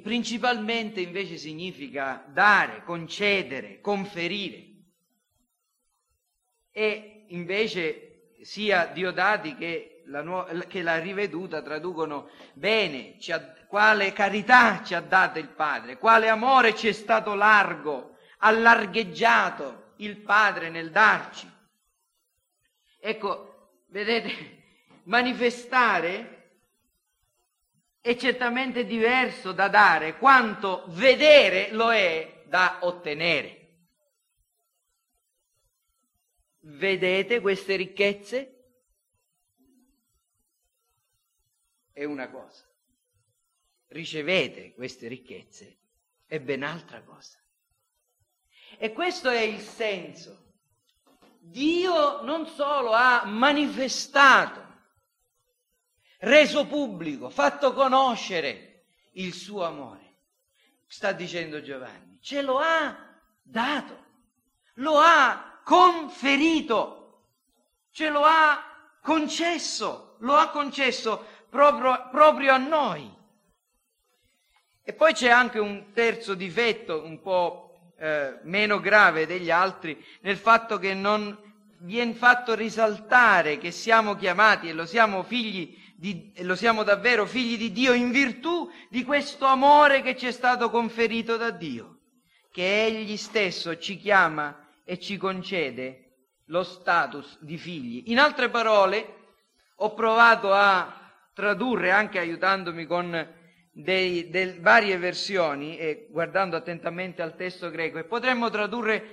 principalmente 0.03 1.01
invece 1.01 1.37
significa 1.37 2.25
dare, 2.29 2.85
concedere, 2.85 3.81
conferire. 3.81 4.67
E 6.71 7.25
invece 7.29 8.35
sia 8.43 8.87
Diodati 8.87 9.57
che 9.57 10.03
la, 10.07 10.23
nu- 10.23 10.67
che 10.69 10.83
la 10.83 10.99
riveduta 10.99 11.61
traducono 11.61 12.31
bene 12.55 13.17
ha, 13.31 13.41
quale 13.67 14.13
carità 14.13 14.83
ci 14.85 14.95
ha 14.95 15.01
dato 15.01 15.39
il 15.39 15.49
Padre, 15.49 15.99
quale 15.99 16.29
amore 16.29 16.75
ci 16.75 16.89
è 16.89 16.93
stato 16.93 17.35
largo, 17.35 18.17
allargheggiato 18.39 19.95
il 19.97 20.19
Padre 20.19 20.71
nel 20.71 20.91
darci. 20.91 21.51
Ecco, 23.01 23.83
vedete, 23.89 24.63
manifestare 25.05 26.38
è 28.09 28.17
certamente 28.17 28.87
diverso 28.87 29.53
da 29.53 29.69
dare 29.69 30.17
quanto 30.17 30.85
vedere 30.89 31.71
lo 31.73 31.93
è 31.93 32.45
da 32.47 32.79
ottenere. 32.81 33.57
Vedete 36.61 37.43
queste 37.43 37.77
ricchezze? 37.77 38.71
È 41.93 42.03
una 42.05 42.31
cosa. 42.31 42.67
Ricevete 43.89 44.73
queste 44.73 45.07
ricchezze 45.07 45.77
è 46.25 46.41
ben 46.41 46.63
altra 46.63 47.03
cosa. 47.03 47.37
E 48.79 48.91
questo 48.95 49.29
è 49.29 49.41
il 49.41 49.61
senso. 49.61 50.55
Dio 51.41 52.23
non 52.23 52.47
solo 52.47 52.93
ha 52.93 53.27
manifestato 53.27 54.68
reso 56.19 56.67
pubblico, 56.67 57.31
fatto 57.31 57.73
conoscere 57.73 58.85
il 59.13 59.33
suo 59.33 59.65
amore. 59.65 60.07
Sta 60.87 61.13
dicendo 61.13 61.61
Giovanni, 61.61 62.19
ce 62.21 62.43
lo 62.43 62.59
ha 62.59 62.97
dato, 63.43 64.05
lo 64.75 64.99
ha 64.99 65.61
conferito, 65.63 67.25
ce 67.91 68.09
lo 68.09 68.23
ha 68.25 68.65
concesso, 69.03 70.17
lo 70.21 70.35
ha 70.35 70.49
concesso 70.49 71.27
proprio, 71.51 72.09
proprio 72.11 72.53
a 72.55 72.59
noi. 72.59 73.17
E 74.83 74.93
poi 74.95 75.13
c'è 75.13 75.29
anche 75.29 75.59
un 75.59 75.93
terzo 75.93 76.35
difetto, 76.35 77.05
un 77.05 77.21
po' 77.21 77.93
eh, 77.99 78.39
meno 78.45 78.81
grave 78.81 79.27
degli 79.27 79.51
altri, 79.51 80.03
nel 80.23 80.39
fatto 80.39 80.79
che 80.79 80.95
non 80.95 81.37
viene 81.81 82.15
fatto 82.15 82.55
risaltare 82.55 83.59
che 83.59 83.71
siamo 83.71 84.17
chiamati 84.17 84.69
e 84.69 84.73
lo 84.73 84.87
siamo 84.87 85.23
figli 85.23 85.77
di, 86.01 86.33
lo 86.43 86.55
siamo 86.55 86.85
davvero 86.85 87.27
figli 87.27 87.59
di 87.59 87.73
Dio 87.73 87.93
in 87.93 88.13
virtù 88.13 88.71
di 88.89 89.03
questo 89.03 89.47
amore 89.47 90.01
che 90.01 90.17
ci 90.17 90.29
è 90.29 90.31
stato 90.31 90.71
conferito 90.71 91.37
da 91.37 91.51
Dio, 91.51 91.99
che 92.53 92.85
Egli 92.85 93.17
stesso 93.17 93.77
ci 93.79 93.99
chiama 93.99 94.69
e 94.85 95.01
ci 95.01 95.17
concede 95.17 96.05
lo 96.47 96.63
status 96.63 97.39
di 97.41 97.59
figli. 97.59 98.13
In 98.13 98.21
altre 98.21 98.49
parole, 98.49 99.17
ho 99.75 99.93
provato 99.95 100.53
a 100.53 101.13
tradurre, 101.35 101.91
anche 101.91 102.21
aiutandomi 102.21 102.87
con 102.87 103.35
dei, 103.73 104.31
dei, 104.31 104.57
varie 104.61 104.99
versioni 104.99 105.77
e 105.79 106.07
guardando 106.11 106.55
attentamente 106.55 107.23
al 107.23 107.35
testo 107.35 107.71
greco, 107.71 107.99
e 107.99 108.05
potremmo 108.05 108.51
tradurre 108.51 109.05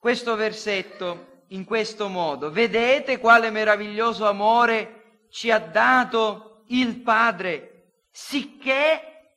questo 0.00 0.34
versetto 0.34 1.44
in 1.48 1.64
questo 1.64 2.08
modo. 2.08 2.50
Vedete 2.50 3.18
quale 3.18 3.50
meraviglioso 3.50 4.26
amore 4.26 5.01
ci 5.32 5.50
ha 5.50 5.58
dato 5.58 6.64
il 6.66 7.00
Padre, 7.00 8.02
sicché 8.10 9.36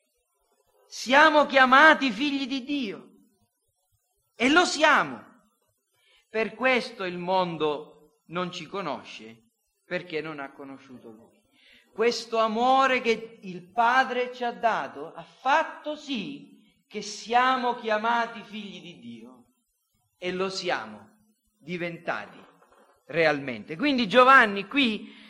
siamo 0.88 1.45
chiamati 1.45 2.12
figli 2.12 2.47
di 2.47 2.65
Dio. 2.65 3.10
E 4.36 4.49
lo 4.49 4.65
siamo. 4.65 5.23
Per 6.29 6.53
questo 6.53 7.05
il 7.05 7.17
mondo 7.17 8.23
non 8.25 8.51
ci 8.51 8.65
conosce, 8.65 9.51
perché 9.86 10.19
non 10.19 10.41
ha 10.41 10.51
conosciuto 10.51 11.12
Lui. 11.12 11.41
Questo 11.93 12.39
amore 12.39 12.99
che 12.99 13.39
il 13.43 13.63
Padre 13.63 14.34
ci 14.34 14.43
ha 14.43 14.51
dato 14.51 15.13
ha 15.13 15.23
fatto 15.23 15.95
sì 15.95 16.62
che 16.88 17.01
siamo 17.01 17.75
chiamati 17.75 18.41
figli 18.41 18.81
di 18.81 18.99
Dio 18.99 19.45
e 20.17 20.34
lo 20.34 20.49
siamo 20.49 21.10
diventati 21.58 22.38
realmente. 23.05 23.77
Quindi 23.77 24.10
Giovanni 24.10 24.67
qui 24.67 25.23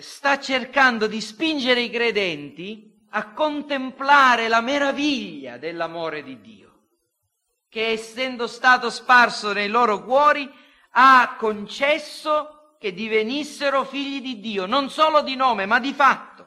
sta 0.00 0.38
cercando 0.38 1.06
di 1.06 1.20
spingere 1.20 1.80
i 1.80 1.90
credenti 1.90 3.06
a 3.10 3.32
contemplare 3.32 4.48
la 4.48 4.60
meraviglia 4.60 5.58
dell'amore 5.58 6.22
di 6.22 6.40
Dio, 6.40 6.80
che 7.68 7.88
essendo 7.88 8.46
stato 8.46 8.90
sparso 8.90 9.52
nei 9.52 9.68
loro 9.68 10.04
cuori 10.04 10.50
ha 10.90 11.34
concesso 11.36 12.76
che 12.78 12.92
divenissero 12.92 13.84
figli 13.84 14.20
di 14.20 14.40
Dio, 14.40 14.66
non 14.66 14.88
solo 14.88 15.20
di 15.22 15.34
nome, 15.34 15.66
ma 15.66 15.80
di 15.80 15.92
fatto. 15.92 16.46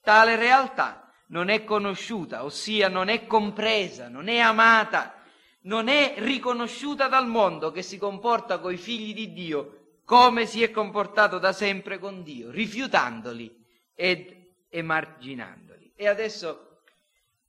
Tale 0.00 0.36
realtà 0.36 1.12
non 1.28 1.48
è 1.48 1.64
conosciuta, 1.64 2.44
ossia 2.44 2.88
non 2.88 3.08
è 3.08 3.26
compresa, 3.26 4.08
non 4.08 4.28
è 4.28 4.38
amata, 4.38 5.14
non 5.62 5.88
è 5.88 6.14
riconosciuta 6.18 7.08
dal 7.08 7.26
mondo 7.26 7.70
che 7.70 7.82
si 7.82 7.98
comporta 7.98 8.58
coi 8.58 8.76
figli 8.76 9.14
di 9.14 9.32
Dio 9.32 9.85
come 10.06 10.46
si 10.46 10.62
è 10.62 10.70
comportato 10.70 11.38
da 11.38 11.52
sempre 11.52 11.98
con 11.98 12.22
Dio, 12.22 12.50
rifiutandoli 12.52 13.52
ed 13.92 14.34
emarginandoli. 14.68 15.92
E 15.96 16.06
adesso 16.06 16.82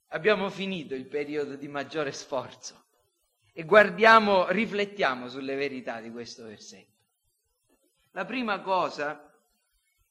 abbiamo 0.08 0.50
finito 0.50 0.96
il 0.96 1.06
periodo 1.06 1.54
di 1.54 1.68
maggiore 1.68 2.10
sforzo 2.10 2.86
e 3.52 3.62
guardiamo, 3.62 4.50
riflettiamo 4.50 5.28
sulle 5.28 5.54
verità 5.54 6.00
di 6.00 6.10
questo 6.10 6.44
versetto. 6.44 6.96
La 8.10 8.24
prima 8.24 8.60
cosa, 8.60 9.32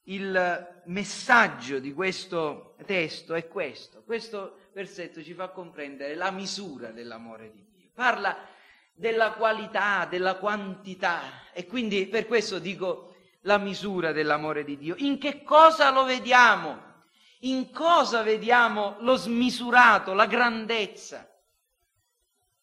il 0.04 0.82
messaggio 0.86 1.80
di 1.80 1.92
questo 1.92 2.78
testo 2.86 3.34
è 3.34 3.46
questo. 3.50 4.04
Questo 4.04 4.70
versetto 4.72 5.22
ci 5.22 5.34
fa 5.34 5.50
comprendere 5.50 6.16
la 6.16 6.32
misura 6.32 6.92
dell'amore 6.92 7.52
di 7.52 7.66
Dio. 7.70 7.90
Parla 7.94 8.56
della 8.98 9.34
qualità, 9.34 10.06
della 10.06 10.36
quantità. 10.38 11.52
E 11.54 11.68
quindi 11.68 12.08
per 12.08 12.26
questo 12.26 12.58
dico 12.58 13.16
la 13.42 13.60
misura 13.60 14.12
dell'amore 14.12 14.64
di 14.64 14.76
Dio. 14.76 14.96
In 14.98 15.20
che 15.20 15.44
cosa 15.44 15.92
lo 15.92 16.04
vediamo? 16.04 16.86
In 17.42 17.72
cosa 17.72 18.24
vediamo 18.24 18.98
lo 19.00 19.16
smisurato, 19.16 20.14
la 20.14 20.26
grandezza 20.26 21.30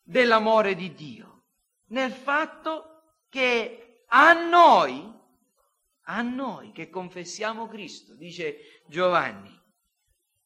dell'amore 0.03 0.75
di 0.75 0.93
Dio? 0.93 1.45
Nel 1.89 2.11
fatto 2.11 3.03
che 3.29 4.03
a 4.09 4.33
noi, 4.33 5.13
a 6.07 6.21
noi 6.23 6.73
che 6.73 6.91
confessiamo 6.91 7.69
Cristo, 7.69 8.15
dice 8.15 8.83
Giovanni, 8.89 9.57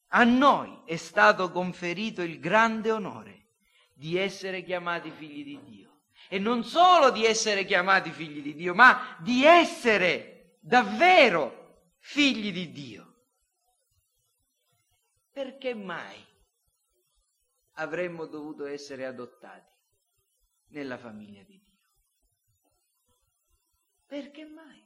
a 0.09 0.23
noi 0.23 0.81
è 0.85 0.95
stato 0.95 1.51
conferito 1.51 2.21
il 2.21 2.39
grande 2.39 2.91
onore 2.91 3.38
di 3.99 4.15
essere 4.15 4.63
chiamati 4.63 5.11
figli 5.11 5.43
di 5.43 5.61
Dio. 5.61 6.03
E 6.29 6.39
non 6.39 6.63
solo 6.63 7.11
di 7.11 7.25
essere 7.25 7.65
chiamati 7.65 8.11
figli 8.11 8.41
di 8.41 8.55
Dio, 8.55 8.73
ma 8.73 9.17
di 9.19 9.43
essere 9.43 10.55
davvero 10.61 11.95
figli 11.97 12.53
di 12.53 12.71
Dio. 12.71 13.25
Perché 15.33 15.73
mai 15.73 16.25
avremmo 17.73 18.25
dovuto 18.25 18.65
essere 18.65 19.05
adottati 19.05 19.75
nella 20.67 20.97
famiglia 20.97 21.43
di 21.43 21.61
Dio. 21.61 21.79
Perché 24.05 24.45
mai? 24.45 24.81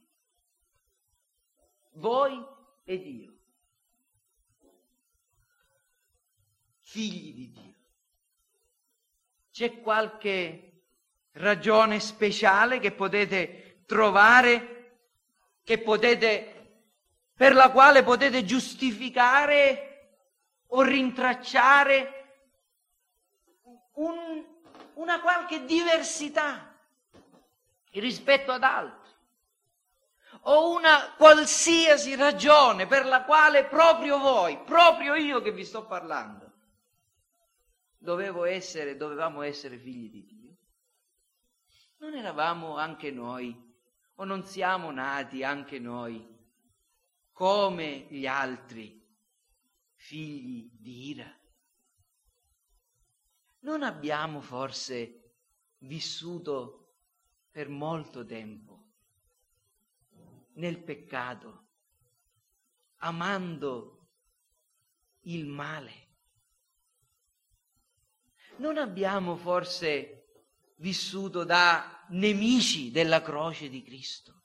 Voi 1.92 2.44
e 2.84 3.00
Dio, 3.00 3.38
figli 6.80 7.32
di 7.36 7.52
Dio. 7.52 7.73
C'è 9.54 9.82
qualche 9.82 10.82
ragione 11.34 12.00
speciale 12.00 12.80
che 12.80 12.92
potete 12.92 13.84
trovare, 13.86 14.96
che 15.64 15.78
potete, 15.78 16.80
per 17.36 17.54
la 17.54 17.70
quale 17.70 18.02
potete 18.02 18.46
giustificare 18.46 20.16
o 20.70 20.82
rintracciare 20.82 22.38
un, 23.94 24.44
una 24.96 25.22
qualche 25.22 25.66
diversità 25.66 26.76
rispetto 27.92 28.52
ad 28.54 28.64
altri 28.64 29.12
o 30.46 30.72
una 30.72 31.14
qualsiasi 31.16 32.16
ragione 32.16 32.88
per 32.88 33.06
la 33.06 33.22
quale 33.22 33.66
proprio 33.66 34.18
voi, 34.18 34.58
proprio 34.66 35.14
io 35.14 35.44
che 35.44 35.52
vi 35.52 35.64
sto 35.64 35.86
parlando, 35.86 36.43
dovevo 38.04 38.44
essere, 38.44 38.98
dovevamo 38.98 39.42
essere 39.44 39.78
figli 39.78 40.10
di 40.10 40.26
Dio? 40.26 40.58
Non 42.00 42.16
eravamo 42.16 42.76
anche 42.76 43.12
noi, 43.12 43.74
o 44.16 44.26
non 44.26 44.44
siamo 44.44 44.92
nati 44.92 45.42
anche 45.42 45.80
noi, 45.80 46.22
come 47.32 48.06
gli 48.10 48.28
altri, 48.28 49.02
figli 49.96 50.70
di 50.74 51.08
ira? 51.12 51.34
Non 53.60 53.84
abbiamo 53.84 54.42
forse 54.42 55.36
vissuto 55.78 56.98
per 57.52 57.70
molto 57.70 58.26
tempo 58.26 58.84
nel 60.56 60.84
peccato, 60.84 61.68
amando 62.98 64.10
il 65.22 65.46
male? 65.46 66.03
Non 68.58 68.78
abbiamo 68.78 69.36
forse 69.36 70.28
vissuto 70.78 71.44
da 71.44 72.06
nemici 72.10 72.92
della 72.92 73.22
croce 73.22 73.68
di 73.68 73.82
Cristo, 73.82 74.44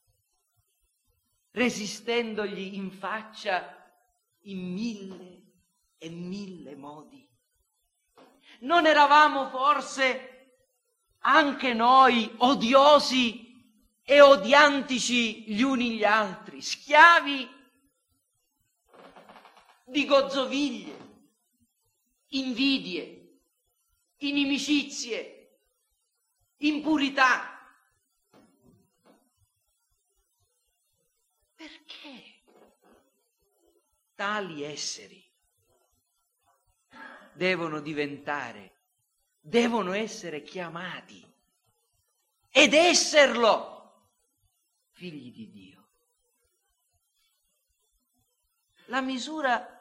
resistendogli 1.50 2.74
in 2.74 2.90
faccia 2.90 3.76
in 4.42 4.72
mille 4.72 5.42
e 5.98 6.08
mille 6.08 6.74
modi? 6.74 7.28
Non 8.60 8.86
eravamo 8.86 9.48
forse 9.50 10.56
anche 11.20 11.74
noi 11.74 12.32
odiosi 12.38 13.46
e 14.02 14.20
odiantici 14.22 15.52
gli 15.52 15.60
uni 15.60 15.96
gli 15.96 16.04
altri, 16.04 16.62
schiavi 16.62 17.46
di 19.84 20.04
gozzoviglie, 20.06 20.96
invidie, 22.28 23.17
inimicizie, 24.18 25.58
impurità. 26.58 27.56
Perché 31.54 32.42
tali 34.14 34.62
esseri 34.62 35.24
devono 37.32 37.80
diventare, 37.80 38.76
devono 39.40 39.92
essere 39.92 40.42
chiamati 40.42 41.24
ed 42.50 42.74
esserlo 42.74 44.08
figli 44.90 45.32
di 45.32 45.50
Dio. 45.50 45.88
La 48.86 49.00
misura 49.00 49.78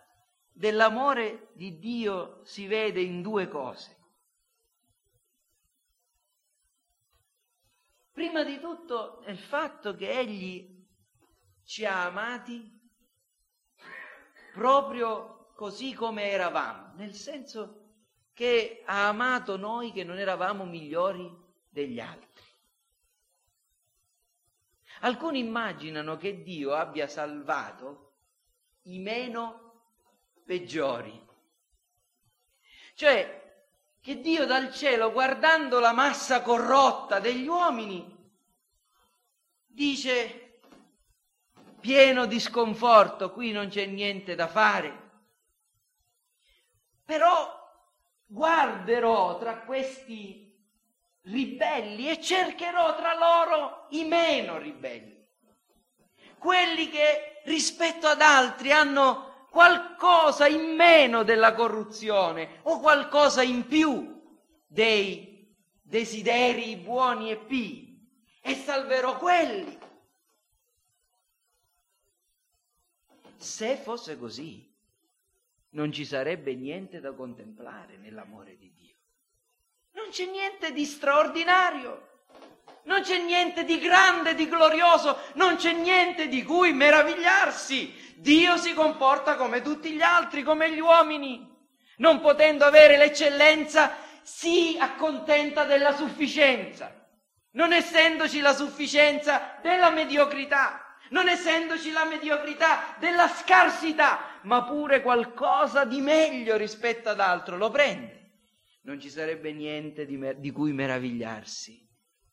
dell'amore 0.51 1.49
di 1.53 1.79
Dio 1.79 2.43
si 2.45 2.67
vede 2.67 3.01
in 3.01 3.21
due 3.21 3.47
cose. 3.47 3.96
Prima 8.17 8.43
di 8.43 8.59
tutto 8.59 9.21
è 9.21 9.29
il 9.29 9.37
fatto 9.37 9.93
che 9.93 10.09
Egli 10.09 10.83
ci 11.63 11.85
ha 11.85 12.05
amati 12.05 12.67
proprio 14.53 15.51
così 15.53 15.93
come 15.93 16.31
eravamo, 16.31 16.95
nel 16.95 17.13
senso 17.13 17.91
che 18.33 18.81
ha 18.87 19.09
amato 19.09 19.55
noi 19.55 19.91
che 19.91 20.03
non 20.03 20.17
eravamo 20.17 20.65
migliori 20.65 21.31
degli 21.69 21.99
altri. 21.99 22.41
Alcuni 25.01 25.37
immaginano 25.37 26.17
che 26.17 26.41
Dio 26.41 26.73
abbia 26.73 27.07
salvato 27.07 28.13
i 28.85 28.97
meno 28.97 29.91
peggiori. 30.43 31.23
Cioè, 32.95 33.46
che 34.07 34.21
Dio 34.21 34.45
dal 34.45 34.73
cielo, 34.73 35.11
guardando 35.11 35.81
la 35.81 35.91
massa 35.91 36.41
corrotta 36.41 37.19
degli 37.19 37.45
uomini, 37.45 38.09
dice, 39.65 40.61
pieno 41.81 42.25
di 42.25 42.39
sconforto, 42.39 43.33
qui 43.33 43.51
non 43.51 43.67
c'è 43.67 43.85
niente 43.85 44.33
da 44.33 44.47
fare. 44.47 45.25
Però 47.03 47.53
guarderò 48.25 49.37
tra 49.39 49.57
questi 49.63 50.57
ribelli 51.23 52.09
e 52.09 52.21
cercherò 52.21 52.95
tra 52.95 53.13
loro 53.13 53.87
i 53.89 54.05
meno 54.05 54.57
ribelli, 54.57 55.27
quelli 56.37 56.87
che 56.87 57.41
rispetto 57.43 58.07
ad 58.07 58.21
altri 58.21 58.71
hanno 58.71 59.36
qualcosa 59.49 60.47
in 60.47 60.75
meno 60.75 61.23
della 61.23 61.53
corruzione 61.53 62.59
o 62.63 62.79
qualcosa 62.79 63.41
in 63.41 63.65
più 63.65 64.21
dei 64.67 65.55
desideri 65.81 66.75
buoni 66.75 67.31
e 67.31 67.37
pii 67.37 67.87
e 68.41 68.55
salverò 68.55 69.17
quelli. 69.17 69.77
Se 73.37 73.77
fosse 73.77 74.17
così, 74.17 74.67
non 75.69 75.91
ci 75.91 76.05
sarebbe 76.05 76.55
niente 76.55 76.99
da 76.99 77.13
contemplare 77.13 77.97
nell'amore 77.97 78.57
di 78.57 78.73
Dio. 78.73 78.95
Non 79.91 80.09
c'è 80.09 80.25
niente 80.25 80.71
di 80.73 80.85
straordinario, 80.85 82.16
non 82.83 83.01
c'è 83.01 83.17
niente 83.19 83.63
di 83.63 83.79
grande, 83.79 84.33
di 84.33 84.47
glorioso, 84.47 85.17
non 85.33 85.57
c'è 85.57 85.73
niente 85.73 86.27
di 86.27 86.43
cui 86.43 86.73
meravigliarsi. 86.73 88.15
Dio 88.17 88.57
si 88.57 88.73
comporta 88.73 89.35
come 89.35 89.61
tutti 89.61 89.91
gli 89.91 90.01
altri, 90.01 90.43
come 90.43 90.71
gli 90.71 90.79
uomini. 90.79 91.55
Non 91.97 92.19
potendo 92.21 92.65
avere 92.65 92.97
l'eccellenza, 92.97 93.95
si 94.21 94.77
accontenta 94.79 95.65
della 95.65 95.95
sufficienza. 95.95 96.93
Non 97.51 97.73
essendoci 97.73 98.39
la 98.39 98.53
sufficienza 98.53 99.57
della 99.61 99.89
mediocrità, 99.89 100.97
non 101.09 101.27
essendoci 101.27 101.91
la 101.91 102.05
mediocrità 102.05 102.95
della 102.99 103.27
scarsità, 103.27 104.39
ma 104.43 104.63
pure 104.63 105.01
qualcosa 105.01 105.83
di 105.85 106.01
meglio 106.01 106.55
rispetto 106.55 107.09
ad 107.09 107.19
altro, 107.19 107.57
lo 107.57 107.69
prende 107.69 108.17
non 108.87 109.01
ci 109.01 109.09
sarebbe 109.09 109.51
niente 109.51 110.05
di, 110.05 110.15
mer- 110.15 110.37
di 110.37 110.49
cui 110.49 110.71
meravigliarsi 110.71 111.86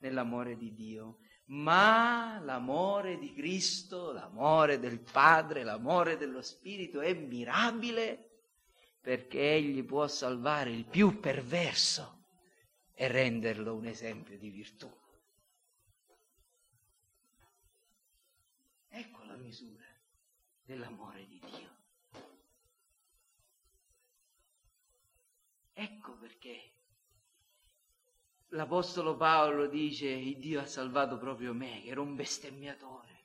nell'amore 0.05 0.57
di 0.57 0.75
Dio, 0.75 1.19
ma 1.47 2.38
l'amore 2.40 3.19
di 3.19 3.33
Cristo, 3.33 4.12
l'amore 4.12 4.79
del 4.79 5.01
Padre, 5.01 5.64
l'amore 5.64 6.19
dello 6.19 6.43
Spirito 6.43 7.01
è 7.01 7.14
mirabile 7.14 8.31
perché 9.01 9.55
Egli 9.55 9.83
può 9.83 10.07
salvare 10.07 10.71
il 10.71 10.85
più 10.85 11.21
perverso 11.21 12.27
e 12.93 13.09
renderlo 13.09 13.75
un 13.75 13.87
esempio 13.87 14.38
di 14.38 14.51
virtù. 14.51 14.90
Ecco 18.88 19.25
la 19.25 19.37
misura 19.37 19.85
dell'amore 20.64 21.27
di 21.27 21.40
Dio. 21.45 21.73
Ecco 25.73 26.12
perché 26.12 26.74
l'Apostolo 28.55 29.17
Paolo 29.17 29.67
dice, 29.67 30.09
il 30.09 30.38
Dio 30.38 30.61
ha 30.61 30.67
salvato 30.67 31.19
proprio 31.19 31.53
me, 31.53 31.83
che 31.83 31.88
ero 31.88 32.03
un 32.03 32.14
bestemmiatore, 32.14 33.25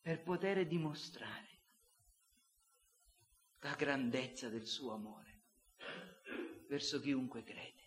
per 0.00 0.22
poter 0.22 0.66
dimostrare 0.66 1.48
la 3.60 3.74
grandezza 3.74 4.48
del 4.48 4.66
suo 4.66 4.94
amore 4.94 5.28
verso 6.66 7.00
chiunque 7.00 7.42
crede. 7.42 7.78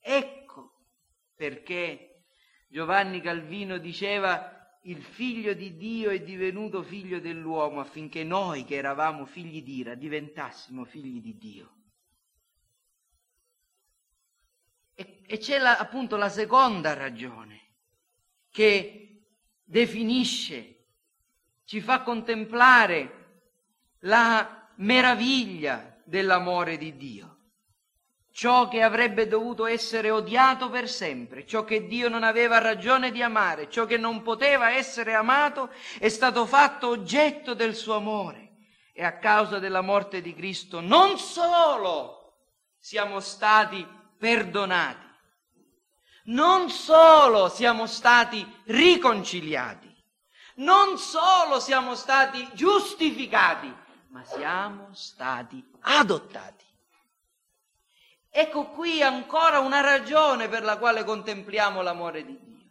Ecco 0.00 0.86
perché 1.34 2.24
Giovanni 2.68 3.20
Calvino 3.20 3.78
diceva 3.78 4.61
il 4.82 5.02
figlio 5.02 5.54
di 5.54 5.76
Dio 5.76 6.10
è 6.10 6.20
divenuto 6.20 6.82
figlio 6.82 7.20
dell'uomo 7.20 7.80
affinché 7.80 8.24
noi 8.24 8.64
che 8.64 8.74
eravamo 8.74 9.26
figli 9.26 9.62
d'ira 9.62 9.94
diventassimo 9.94 10.84
figli 10.84 11.20
di 11.20 11.36
Dio. 11.36 11.76
E, 14.94 15.20
e 15.24 15.38
c'è 15.38 15.58
la, 15.58 15.78
appunto 15.78 16.16
la 16.16 16.28
seconda 16.28 16.94
ragione 16.94 17.60
che 18.50 19.22
definisce, 19.62 20.84
ci 21.64 21.80
fa 21.80 22.02
contemplare 22.02 23.20
la 24.00 24.68
meraviglia 24.76 26.00
dell'amore 26.04 26.76
di 26.76 26.96
Dio 26.96 27.31
ciò 28.32 28.66
che 28.68 28.82
avrebbe 28.82 29.28
dovuto 29.28 29.66
essere 29.66 30.10
odiato 30.10 30.70
per 30.70 30.88
sempre, 30.88 31.46
ciò 31.46 31.64
che 31.64 31.86
Dio 31.86 32.08
non 32.08 32.24
aveva 32.24 32.58
ragione 32.58 33.10
di 33.10 33.22
amare, 33.22 33.68
ciò 33.70 33.84
che 33.84 33.98
non 33.98 34.22
poteva 34.22 34.72
essere 34.72 35.14
amato, 35.14 35.70
è 35.98 36.08
stato 36.08 36.46
fatto 36.46 36.88
oggetto 36.88 37.54
del 37.54 37.74
suo 37.74 37.94
amore. 37.94 38.40
E 38.94 39.04
a 39.04 39.18
causa 39.18 39.58
della 39.58 39.80
morte 39.80 40.20
di 40.20 40.34
Cristo 40.34 40.80
non 40.80 41.18
solo 41.18 42.34
siamo 42.78 43.20
stati 43.20 43.86
perdonati, 44.18 45.06
non 46.24 46.68
solo 46.68 47.48
siamo 47.48 47.86
stati 47.86 48.46
riconciliati, 48.64 49.90
non 50.56 50.98
solo 50.98 51.58
siamo 51.58 51.94
stati 51.94 52.46
giustificati, 52.52 53.74
ma 54.10 54.24
siamo 54.24 54.88
stati 54.92 55.64
adottati. 55.80 56.71
Ecco 58.34 58.68
qui 58.70 59.02
ancora 59.02 59.58
una 59.58 59.82
ragione 59.82 60.48
per 60.48 60.64
la 60.64 60.78
quale 60.78 61.04
contempliamo 61.04 61.82
l'amore 61.82 62.24
di 62.24 62.38
Dio. 62.40 62.70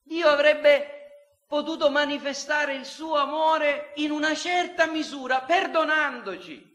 Dio 0.00 0.28
avrebbe 0.28 1.44
potuto 1.46 1.90
manifestare 1.90 2.72
il 2.72 2.86
suo 2.86 3.16
amore 3.16 3.92
in 3.96 4.10
una 4.10 4.34
certa 4.34 4.86
misura, 4.86 5.42
perdonandoci, 5.42 6.66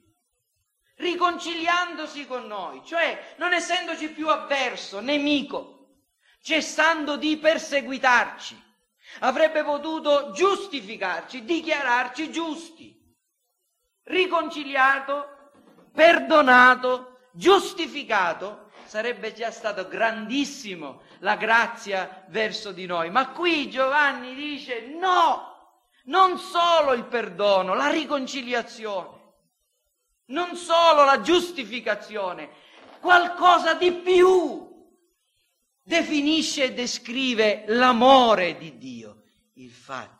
riconciliandosi 0.97 2.27
con 2.27 2.45
noi, 2.45 2.83
cioè 2.85 3.33
non 3.37 3.53
essendoci 3.53 4.11
più 4.11 4.29
avverso, 4.29 4.99
nemico, 4.99 6.03
cessando 6.43 7.17
di 7.17 7.37
perseguitarci. 7.37 8.65
Avrebbe 9.21 9.63
potuto 9.63 10.29
giustificarci, 10.29 11.43
dichiararci 11.43 12.29
giusti, 12.29 12.95
riconciliato, 14.03 15.49
perdonato, 15.91 17.16
giustificato, 17.37 18.71
sarebbe 18.85 19.33
già 19.33 19.51
stato 19.51 19.87
grandissimo 19.87 21.01
la 21.19 21.35
grazia 21.35 22.25
verso 22.29 22.71
di 22.71 22.85
noi. 22.85 23.09
Ma 23.09 23.29
qui 23.29 23.69
Giovanni 23.69 24.33
dice 24.33 24.87
no, 24.87 25.81
non 26.05 26.37
solo 26.39 26.93
il 26.93 27.05
perdono, 27.05 27.75
la 27.75 27.89
riconciliazione, 27.89 29.15
non 30.27 30.55
solo 30.55 31.03
la 31.03 31.21
giustificazione, 31.21 32.49
qualcosa 32.99 33.75
di 33.75 33.91
più 33.93 34.65
definisce 35.83 36.65
e 36.65 36.73
descrive 36.73 37.65
l'amore 37.67 38.57
di 38.57 38.77
Dio, 38.77 39.23
il 39.53 39.71
fatto 39.71 40.15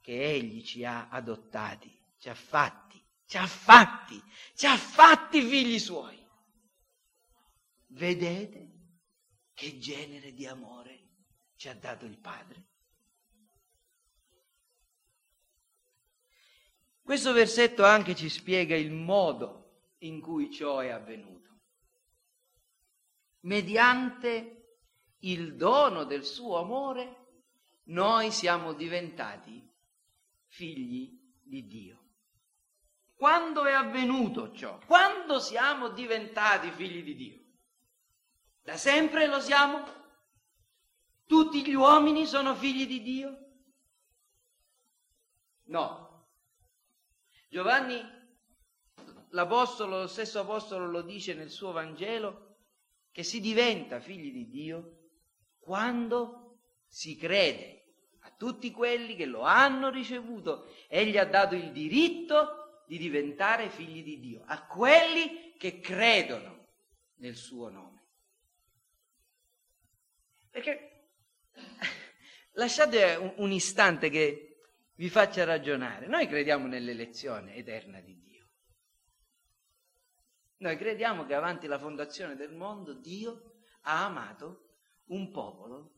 che 0.00 0.32
Egli 0.32 0.62
ci 0.62 0.84
ha 0.84 1.08
adottati, 1.10 1.90
ci 2.18 2.28
ha 2.28 2.34
fatti 2.34 2.83
ci 3.34 3.40
ha 3.40 3.46
fatti, 3.48 4.22
ci 4.54 4.66
ha 4.66 4.76
fatti 4.76 5.42
figli 5.42 5.80
suoi. 5.80 6.16
Vedete 7.88 8.72
che 9.52 9.76
genere 9.78 10.32
di 10.32 10.46
amore 10.46 11.08
ci 11.56 11.68
ha 11.68 11.74
dato 11.74 12.04
il 12.04 12.16
Padre? 12.16 12.68
Questo 17.02 17.32
versetto 17.32 17.84
anche 17.84 18.14
ci 18.14 18.28
spiega 18.28 18.76
il 18.76 18.92
modo 18.92 19.94
in 19.98 20.20
cui 20.20 20.48
ciò 20.52 20.78
è 20.78 20.90
avvenuto. 20.90 21.58
Mediante 23.40 24.76
il 25.20 25.56
dono 25.56 26.04
del 26.04 26.24
suo 26.24 26.58
amore, 26.58 27.42
noi 27.86 28.30
siamo 28.30 28.74
diventati 28.74 29.68
figli 30.46 31.20
di 31.42 31.66
Dio. 31.66 32.03
Quando 33.16 33.64
è 33.64 33.72
avvenuto 33.72 34.52
ciò? 34.52 34.78
Quando 34.86 35.38
siamo 35.38 35.88
diventati 35.88 36.70
figli 36.70 37.02
di 37.02 37.14
Dio? 37.14 37.42
Da 38.62 38.76
sempre 38.76 39.26
lo 39.26 39.40
siamo? 39.40 39.84
Tutti 41.26 41.64
gli 41.64 41.74
uomini 41.74 42.26
sono 42.26 42.54
figli 42.54 42.86
di 42.86 43.02
Dio? 43.02 43.38
No. 45.64 46.28
Giovanni, 47.48 48.02
l'apostolo, 49.30 50.00
lo 50.00 50.06
stesso 50.06 50.40
apostolo 50.40 50.86
lo 50.86 51.02
dice 51.02 51.34
nel 51.34 51.50
suo 51.50 51.72
Vangelo, 51.72 52.56
che 53.10 53.22
si 53.22 53.40
diventa 53.40 54.00
figli 54.00 54.32
di 54.32 54.48
Dio 54.48 54.98
quando 55.60 56.58
si 56.86 57.16
crede 57.16 57.94
a 58.20 58.30
tutti 58.36 58.70
quelli 58.70 59.14
che 59.14 59.26
lo 59.26 59.42
hanno 59.42 59.88
ricevuto. 59.88 60.66
Egli 60.88 61.16
ha 61.16 61.24
dato 61.24 61.54
il 61.54 61.70
diritto 61.70 62.63
di 62.86 62.98
diventare 62.98 63.70
figli 63.70 64.02
di 64.02 64.18
Dio, 64.20 64.42
a 64.46 64.66
quelli 64.66 65.54
che 65.56 65.80
credono 65.80 66.68
nel 67.16 67.36
suo 67.36 67.68
nome. 67.70 68.02
Perché 70.50 71.08
lasciate 72.52 73.14
un, 73.16 73.34
un 73.36 73.52
istante 73.52 74.10
che 74.10 74.54
vi 74.96 75.08
faccia 75.08 75.44
ragionare. 75.44 76.06
Noi 76.06 76.28
crediamo 76.28 76.66
nell'elezione 76.66 77.54
eterna 77.56 78.00
di 78.00 78.18
Dio. 78.20 78.48
Noi 80.58 80.76
crediamo 80.76 81.26
che 81.26 81.34
avanti 81.34 81.66
la 81.66 81.78
fondazione 81.78 82.36
del 82.36 82.52
mondo 82.52 82.94
Dio 82.94 83.56
ha 83.82 84.04
amato 84.06 84.76
un 85.06 85.30
popolo 85.30 85.92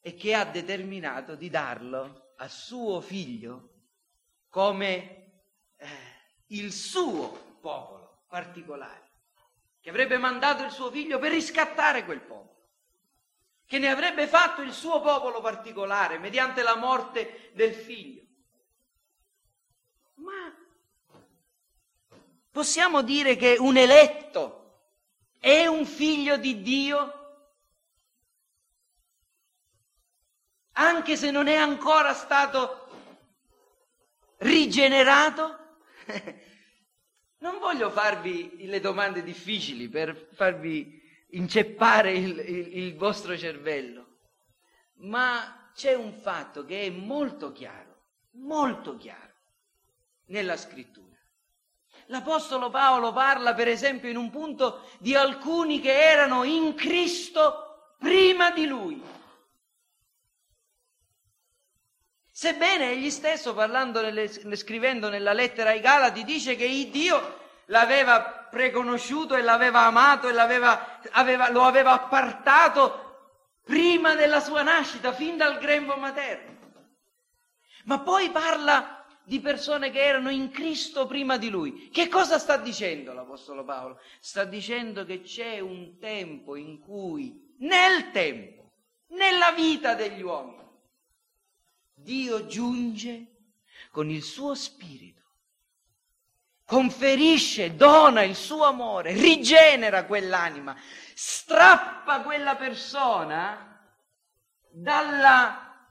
e 0.00 0.14
che 0.14 0.34
ha 0.34 0.44
determinato 0.44 1.34
di 1.36 1.48
darlo 1.48 2.34
a 2.36 2.48
suo 2.48 3.00
figlio 3.00 3.74
come 4.48 5.25
eh, 5.76 5.88
il 6.48 6.72
suo 6.72 7.58
popolo 7.60 8.24
particolare, 8.28 9.10
che 9.80 9.90
avrebbe 9.90 10.18
mandato 10.18 10.62
il 10.64 10.70
suo 10.70 10.90
figlio 10.90 11.18
per 11.18 11.32
riscattare 11.32 12.04
quel 12.04 12.20
popolo, 12.20 12.54
che 13.66 13.78
ne 13.78 13.88
avrebbe 13.88 14.26
fatto 14.26 14.62
il 14.62 14.72
suo 14.72 15.00
popolo 15.00 15.40
particolare 15.40 16.18
mediante 16.18 16.62
la 16.62 16.76
morte 16.76 17.50
del 17.54 17.74
figlio. 17.74 18.22
Ma 20.14 20.54
possiamo 22.50 23.02
dire 23.02 23.36
che 23.36 23.56
un 23.58 23.76
eletto 23.76 24.62
è 25.38 25.66
un 25.66 25.84
figlio 25.84 26.36
di 26.36 26.62
Dio? 26.62 27.12
Anche 30.72 31.16
se 31.16 31.30
non 31.30 31.48
è 31.48 31.56
ancora 31.56 32.12
stato 32.12 32.88
rigenerato? 34.38 35.65
Non 37.38 37.58
voglio 37.58 37.90
farvi 37.90 38.66
le 38.66 38.80
domande 38.80 39.22
difficili 39.22 39.88
per 39.88 40.30
farvi 40.32 41.02
inceppare 41.30 42.12
il, 42.12 42.38
il, 42.38 42.76
il 42.78 42.96
vostro 42.96 43.36
cervello, 43.36 44.20
ma 45.00 45.70
c'è 45.74 45.94
un 45.94 46.14
fatto 46.14 46.64
che 46.64 46.86
è 46.86 46.90
molto 46.90 47.52
chiaro, 47.52 48.04
molto 48.32 48.96
chiaro 48.96 49.34
nella 50.26 50.56
scrittura. 50.56 51.14
L'Apostolo 52.06 52.70
Paolo 52.70 53.12
parla, 53.12 53.52
per 53.52 53.68
esempio, 53.68 54.08
in 54.08 54.16
un 54.16 54.30
punto 54.30 54.88
di 54.98 55.14
alcuni 55.14 55.80
che 55.80 55.92
erano 55.92 56.44
in 56.44 56.74
Cristo 56.74 57.94
prima 57.98 58.50
di 58.50 58.66
lui. 58.66 59.02
Sebbene 62.38 62.90
egli 62.90 63.08
stesso, 63.08 63.54
parlando 63.54 64.02
nelle, 64.02 64.28
scrivendo 64.56 65.08
nella 65.08 65.32
lettera 65.32 65.70
ai 65.70 65.80
Galati, 65.80 66.22
dice 66.22 66.54
che 66.54 66.66
Dio 66.90 67.38
l'aveva 67.68 68.46
preconosciuto 68.50 69.36
e 69.36 69.40
l'aveva 69.40 69.86
amato 69.86 70.28
e 70.28 70.32
l'aveva, 70.32 71.00
aveva, 71.12 71.50
lo 71.50 71.62
aveva 71.62 71.92
appartato 71.92 73.30
prima 73.64 74.14
della 74.16 74.40
sua 74.40 74.60
nascita, 74.60 75.14
fin 75.14 75.38
dal 75.38 75.56
grembo 75.58 75.96
materno. 75.96 76.58
Ma 77.84 78.00
poi 78.00 78.28
parla 78.28 79.02
di 79.24 79.40
persone 79.40 79.90
che 79.90 80.04
erano 80.04 80.28
in 80.28 80.50
Cristo 80.50 81.06
prima 81.06 81.38
di 81.38 81.48
lui. 81.48 81.88
Che 81.88 82.06
cosa 82.08 82.38
sta 82.38 82.58
dicendo 82.58 83.14
l'Apostolo 83.14 83.64
Paolo? 83.64 83.98
Sta 84.20 84.44
dicendo 84.44 85.06
che 85.06 85.22
c'è 85.22 85.60
un 85.60 85.96
tempo 85.98 86.54
in 86.54 86.80
cui, 86.80 87.54
nel 87.60 88.10
tempo, 88.10 88.72
nella 89.12 89.52
vita 89.52 89.94
degli 89.94 90.20
uomini, 90.20 90.65
Dio 92.06 92.46
giunge 92.46 93.26
con 93.90 94.08
il 94.08 94.22
suo 94.22 94.54
spirito, 94.54 95.22
conferisce, 96.64 97.74
dona 97.74 98.22
il 98.22 98.36
suo 98.36 98.62
amore, 98.62 99.12
rigenera 99.12 100.04
quell'anima, 100.04 100.76
strappa 101.14 102.20
quella 102.20 102.54
persona 102.54 103.84
dalla 104.70 105.84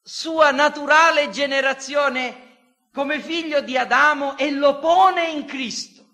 sua 0.00 0.52
naturale 0.52 1.30
generazione 1.30 2.68
come 2.92 3.20
figlio 3.20 3.60
di 3.60 3.76
Adamo 3.76 4.38
e 4.38 4.52
lo 4.52 4.78
pone 4.78 5.30
in 5.30 5.46
Cristo. 5.46 6.04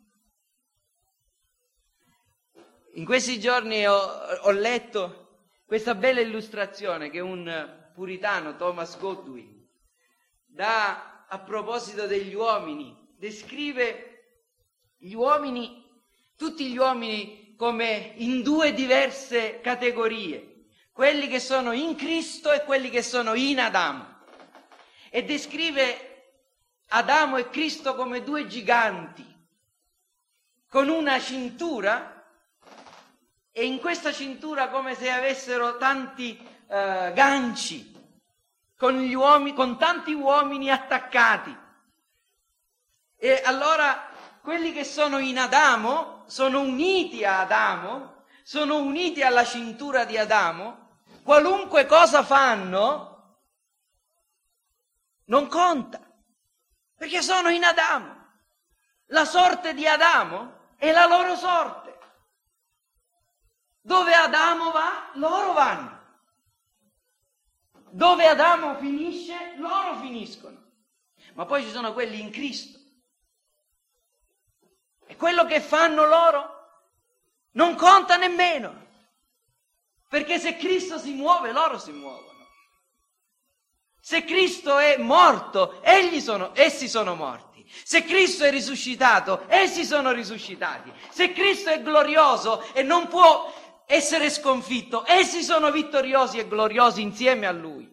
In 2.95 3.05
questi 3.05 3.39
giorni 3.39 3.87
ho, 3.87 3.99
ho 3.99 4.51
letto 4.51 5.43
questa 5.67 5.95
bella 5.95 6.21
illustrazione 6.21 7.11
che 7.11 7.21
un 7.21 7.79
puritano, 8.01 8.57
Thomas 8.57 8.99
Godwin, 8.99 9.69
dà 10.47 11.27
a 11.29 11.39
proposito 11.39 12.07
degli 12.07 12.33
uomini. 12.33 12.97
Descrive 13.19 14.23
gli 14.97 15.13
uomini, 15.13 15.85
tutti 16.35 16.71
gli 16.71 16.79
uomini 16.79 17.55
come 17.59 18.15
in 18.17 18.41
due 18.41 18.73
diverse 18.73 19.61
categorie 19.61 20.65
quelli 20.91 21.29
che 21.29 21.41
sono 21.41 21.73
in 21.73 21.95
Cristo 21.95 22.51
e 22.53 22.65
quelli 22.65 22.89
che 22.89 23.03
sono 23.03 23.35
in 23.35 23.61
Adamo. 23.61 24.07
E 25.11 25.23
descrive 25.25 26.39
Adamo 26.89 27.37
e 27.37 27.51
Cristo 27.51 27.95
come 27.95 28.23
due 28.23 28.47
giganti, 28.47 29.27
con 30.71 30.89
una 30.89 31.21
cintura 31.21 32.25
e 33.53 33.67
in 33.67 33.79
questa 33.79 34.11
cintura 34.11 34.69
come 34.71 34.95
se 34.95 35.11
avessero 35.11 35.77
tanti 35.77 36.39
uh, 36.41 37.13
ganci, 37.13 37.90
con, 38.81 38.97
uomini, 38.97 39.53
con 39.55 39.77
tanti 39.77 40.15
uomini 40.15 40.71
attaccati. 40.71 41.55
E 43.19 43.43
allora 43.45 44.09
quelli 44.41 44.73
che 44.73 44.85
sono 44.85 45.19
in 45.19 45.39
Adamo 45.39 46.25
sono 46.27 46.61
uniti 46.61 47.23
a 47.23 47.41
Adamo, 47.41 48.25
sono 48.43 48.79
uniti 48.79 49.21
alla 49.21 49.45
cintura 49.45 50.07
di 50.07 50.17
Adamo 50.17 50.89
qualunque 51.23 51.85
cosa 51.85 52.23
fanno, 52.23 53.37
non 55.27 55.47
conta, 55.49 56.01
perché 56.97 57.21
sono 57.21 57.51
in 57.51 57.65
Adamo. 57.65 58.29
La 59.09 59.27
sorte 59.27 59.75
di 59.75 59.87
Adamo 59.87 60.71
è 60.77 60.91
la 60.91 61.05
loro 61.05 61.37
sorte. 61.37 61.99
Dove 63.83 64.15
Adamo 64.15 64.71
va, 64.71 65.11
loro 65.17 65.53
vanno. 65.53 66.00
Dove 67.91 68.27
Adamo 68.27 68.77
finisce, 68.77 69.55
loro 69.57 69.97
finiscono. 70.01 70.59
Ma 71.35 71.45
poi 71.47 71.63
ci 71.63 71.71
sono 71.71 71.93
quelli 71.93 72.21
in 72.21 72.31
Cristo. 72.31 72.79
E 75.07 75.17
quello 75.17 75.45
che 75.45 75.61
fanno 75.61 76.07
loro 76.07 76.59
non 77.53 77.75
conta 77.75 78.17
nemmeno. 78.17 78.89
Perché 80.09 80.39
se 80.39 80.57
Cristo 80.57 80.99
si 80.99 81.13
muove, 81.13 81.53
loro 81.53 81.79
si 81.79 81.93
muovono. 81.93 82.31
Se 84.01 84.25
Cristo 84.25 84.79
è 84.79 84.97
morto, 84.97 85.81
sono, 86.21 86.51
essi 86.55 86.89
sono 86.89 87.15
morti. 87.15 87.65
Se 87.85 88.05
Cristo 88.05 88.45
è 88.45 88.51
risuscitato, 88.51 89.45
essi 89.47 89.85
sono 89.85 90.11
risuscitati. 90.11 90.93
Se 91.11 91.33
Cristo 91.33 91.71
è 91.71 91.81
glorioso 91.83 92.73
e 92.73 92.83
non 92.83 93.07
può 93.07 93.53
essere 93.91 94.31
sconfitto, 94.31 95.05
essi 95.07 95.43
sono 95.43 95.71
vittoriosi 95.71 96.39
e 96.39 96.49
gloriosi 96.49 97.03
insieme 97.03 97.47
a 97.47 97.53
Lui. 97.53 97.89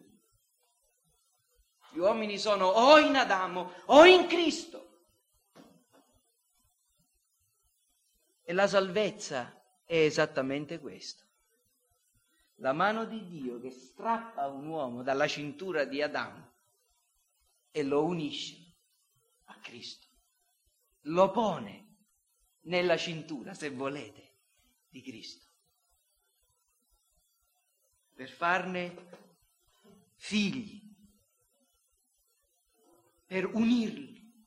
Gli 1.90 1.98
uomini 1.98 2.38
sono 2.38 2.66
o 2.66 2.98
in 2.98 3.16
Adamo 3.16 3.72
o 3.86 4.04
in 4.04 4.26
Cristo. 4.26 4.86
E 8.42 8.52
la 8.52 8.66
salvezza 8.66 9.62
è 9.84 9.96
esattamente 9.96 10.78
questo 10.78 11.26
la 12.60 12.72
mano 12.72 13.04
di 13.04 13.24
Dio 13.26 13.60
che 13.60 13.70
strappa 13.70 14.46
un 14.48 14.66
uomo 14.66 15.02
dalla 15.02 15.28
cintura 15.28 15.84
di 15.84 16.02
Adamo 16.02 16.54
e 17.70 17.82
lo 17.82 18.04
unisce 18.04 18.56
a 19.44 19.58
Cristo. 19.60 20.06
Lo 21.02 21.30
pone 21.30 21.96
nella 22.62 22.96
cintura, 22.96 23.54
se 23.54 23.70
volete, 23.70 24.38
di 24.88 25.02
Cristo. 25.02 25.47
Per 28.18 28.28
farne 28.28 29.10
figli, 30.16 30.82
per 33.24 33.46
unirli 33.46 34.44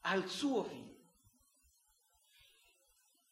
al 0.00 0.26
suo 0.30 0.64
figlio. 0.64 1.04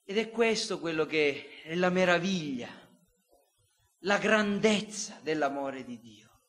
Ed 0.04 0.18
è 0.18 0.30
questo 0.30 0.78
quello 0.80 1.06
che 1.06 1.62
è 1.62 1.74
la 1.76 1.88
meraviglia 1.88 2.68
la 4.00 4.18
grandezza 4.18 5.18
dell'amore 5.22 5.82
di 5.82 5.98
Dio. 5.98 6.40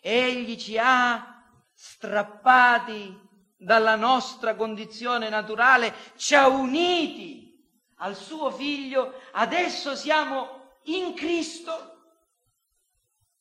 Egli 0.00 0.56
ci 0.56 0.78
ha 0.78 1.44
strappati 1.72 3.18
dalla 3.56 3.96
nostra 3.96 4.54
condizione 4.54 5.28
naturale, 5.28 5.92
ci 6.14 6.36
ha 6.36 6.46
uniti 6.46 7.68
al 7.96 8.14
suo 8.14 8.52
figlio, 8.52 9.22
adesso 9.32 9.96
siamo 9.96 10.76
in 10.84 11.14
Cristo 11.14 11.97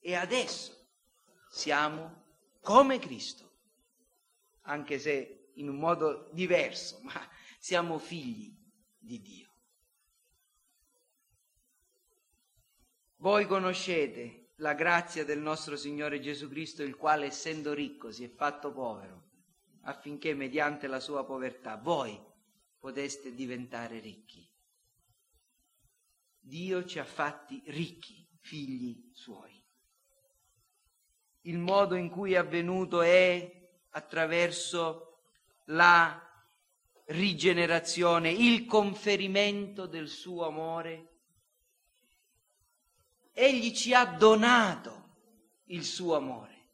e 0.07 0.15
adesso 0.15 0.87
siamo 1.49 2.23
come 2.61 2.97
Cristo, 2.97 3.51
anche 4.61 4.99
se 4.99 5.49
in 5.55 5.67
un 5.67 5.75
modo 5.75 6.29
diverso, 6.31 6.99
ma 7.03 7.29
siamo 7.59 7.99
figli 7.99 8.55
di 8.97 9.19
Dio. 9.19 9.51
Voi 13.17 13.45
conoscete 13.47 14.51
la 14.59 14.73
grazia 14.75 15.25
del 15.25 15.39
nostro 15.39 15.75
Signore 15.75 16.21
Gesù 16.21 16.47
Cristo, 16.47 16.83
il 16.83 16.95
quale 16.95 17.25
essendo 17.25 17.73
ricco 17.73 18.09
si 18.09 18.23
è 18.23 18.29
fatto 18.29 18.71
povero, 18.71 19.23
affinché 19.81 20.33
mediante 20.33 20.87
la 20.87 21.01
sua 21.01 21.25
povertà 21.25 21.75
voi 21.75 22.17
poteste 22.79 23.35
diventare 23.35 23.99
ricchi. 23.99 24.49
Dio 26.39 26.85
ci 26.85 26.97
ha 26.97 27.05
fatti 27.05 27.61
ricchi, 27.65 28.25
figli 28.39 29.11
suoi. 29.11 29.56
Il 31.47 31.57
modo 31.57 31.95
in 31.95 32.09
cui 32.09 32.33
è 32.33 32.37
avvenuto 32.37 33.01
è 33.01 33.51
attraverso 33.91 35.19
la 35.65 36.21
rigenerazione, 37.05 38.31
il 38.31 38.65
conferimento 38.65 39.85
del 39.85 40.07
suo 40.07 40.45
amore 40.45 41.07
Egli 43.39 43.71
ci 43.71 43.93
ha 43.93 44.03
donato 44.03 45.09
il 45.65 45.85
suo 45.85 46.15
amore 46.15 46.69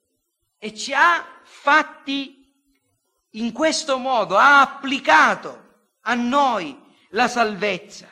e 0.58 0.74
ci 0.74 0.94
ha 0.94 1.42
fatti 1.44 2.56
in 3.32 3.52
questo 3.52 3.98
modo, 3.98 4.38
ha 4.38 4.62
applicato 4.62 5.90
a 6.04 6.14
noi 6.14 6.80
la 7.10 7.28
salvezza. 7.28 8.08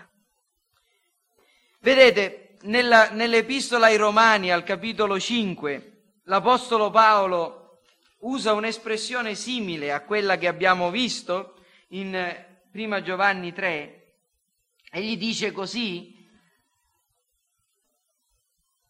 Vedete, 1.79 2.57
nella, 2.63 3.09
nell'epistola 3.11 3.85
ai 3.85 3.95
Romani 3.95 4.51
al 4.51 4.63
capitolo 4.63 5.17
5, 5.17 5.90
l'Apostolo 6.23 6.89
Paolo 6.89 7.81
usa 8.19 8.53
un'espressione 8.53 9.35
simile 9.35 9.91
a 9.91 10.01
quella 10.01 10.37
che 10.37 10.47
abbiamo 10.47 10.91
visto 10.91 11.55
in 11.89 12.45
Prima 12.71 13.01
Giovanni 13.01 13.51
3 13.51 14.15
e 14.91 15.01
gli 15.01 15.17
dice 15.17 15.51
così, 15.51 16.29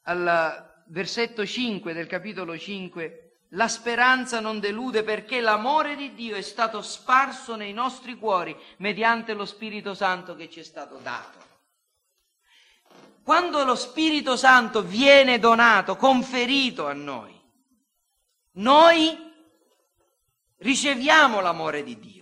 al 0.03 0.83
versetto 0.87 1.45
5 1.45 1.93
del 1.93 2.07
capitolo 2.07 2.57
5, 2.57 3.31
la 3.49 3.67
speranza 3.67 4.39
non 4.39 4.59
delude 4.59 5.03
perché 5.03 5.41
l'amore 5.41 5.95
di 5.95 6.13
Dio 6.13 6.35
è 6.35 6.41
stato 6.41 6.81
sparso 6.81 7.55
nei 7.55 7.73
nostri 7.73 8.15
cuori 8.15 8.55
mediante 8.77 9.33
lo 9.33 9.45
Spirito 9.45 9.93
Santo 9.93 10.35
che 10.35 10.49
ci 10.49 10.59
è 10.59 10.63
stato 10.63 10.97
dato. 10.97 11.50
Quando 13.23 13.63
lo 13.63 13.75
Spirito 13.75 14.35
Santo 14.35 14.81
viene 14.81 15.39
donato, 15.39 15.95
conferito 15.95 16.87
a 16.87 16.93
noi, 16.93 17.39
noi 18.53 19.17
riceviamo 20.57 21.39
l'amore 21.39 21.83
di 21.83 21.99
Dio. 21.99 22.19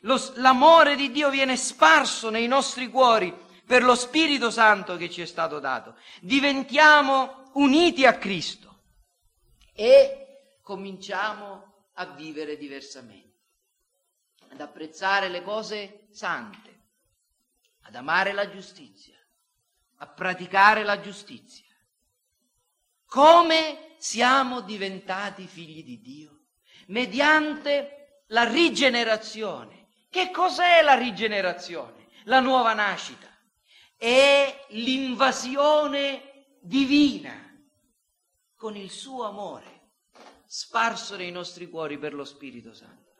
Lo, 0.00 0.18
l'amore 0.36 0.96
di 0.96 1.10
Dio 1.10 1.30
viene 1.30 1.56
sparso 1.56 2.30
nei 2.30 2.46
nostri 2.46 2.88
cuori 2.88 3.34
per 3.64 3.82
lo 3.82 3.94
Spirito 3.94 4.50
Santo 4.50 4.96
che 4.96 5.08
ci 5.08 5.22
è 5.22 5.26
stato 5.26 5.58
dato, 5.60 5.96
diventiamo 6.20 7.50
uniti 7.54 8.04
a 8.04 8.18
Cristo 8.18 8.82
e 9.72 10.58
cominciamo 10.62 11.88
a 11.94 12.06
vivere 12.06 12.56
diversamente, 12.56 13.40
ad 14.50 14.60
apprezzare 14.60 15.28
le 15.28 15.42
cose 15.42 16.08
sante, 16.10 16.80
ad 17.82 17.94
amare 17.94 18.32
la 18.32 18.50
giustizia, 18.50 19.16
a 20.02 20.06
praticare 20.08 20.82
la 20.82 21.00
giustizia. 21.00 21.64
Come 23.06 23.94
siamo 23.98 24.60
diventati 24.60 25.46
figli 25.46 25.84
di 25.84 26.00
Dio? 26.00 26.40
Mediante 26.88 28.24
la 28.26 28.42
rigenerazione. 28.42 29.86
Che 30.10 30.32
cos'è 30.32 30.82
la 30.82 30.94
rigenerazione? 30.94 32.08
La 32.24 32.40
nuova 32.40 32.72
nascita 32.74 33.28
è 33.96 34.66
l'invasione 34.70 36.56
divina 36.60 37.32
con 38.56 38.76
il 38.76 38.90
suo 38.90 39.24
amore 39.24 39.90
sparso 40.44 41.14
nei 41.16 41.30
nostri 41.30 41.70
cuori 41.70 41.96
per 41.96 42.12
lo 42.12 42.24
Spirito 42.24 42.74
Santo. 42.74 43.14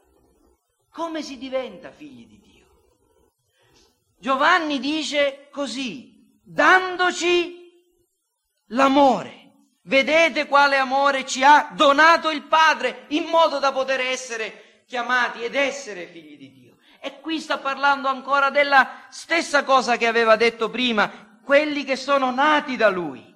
Come 0.91 1.22
si 1.22 1.39
diventa 1.39 1.93
figli 1.93 2.26
di 2.26 2.41
Dio? 2.41 2.66
Giovanni 4.18 4.80
dice 4.80 5.49
così, 5.51 6.12
dandoci 6.53 7.70
l'amore. 8.68 9.40
Vedete 9.84 10.46
quale 10.46 10.76
amore 10.76 11.26
ci 11.26 11.42
ha 11.42 11.70
donato 11.74 12.30
il 12.30 12.42
Padre 12.42 13.07
in 13.09 13.24
modo 13.24 13.59
da 13.59 13.72
poter 13.72 14.00
essere 14.00 14.84
chiamati 14.86 15.42
ed 15.42 15.55
essere 15.55 16.07
figli 16.07 16.36
di 16.36 16.53
Dio. 16.53 16.76
E 17.00 17.20
qui 17.20 17.40
sta 17.40 17.59
parlando 17.59 18.09
ancora 18.09 18.50
della 18.50 19.07
stessa 19.09 19.64
cosa 19.64 19.96
che 19.96 20.07
aveva 20.07 20.36
detto 20.36 20.70
prima, 20.70 21.40
quelli 21.42 21.82
che 21.82 21.96
sono 21.96 22.30
nati 22.30 22.76
da 22.76 22.90
Lui. 22.90 23.34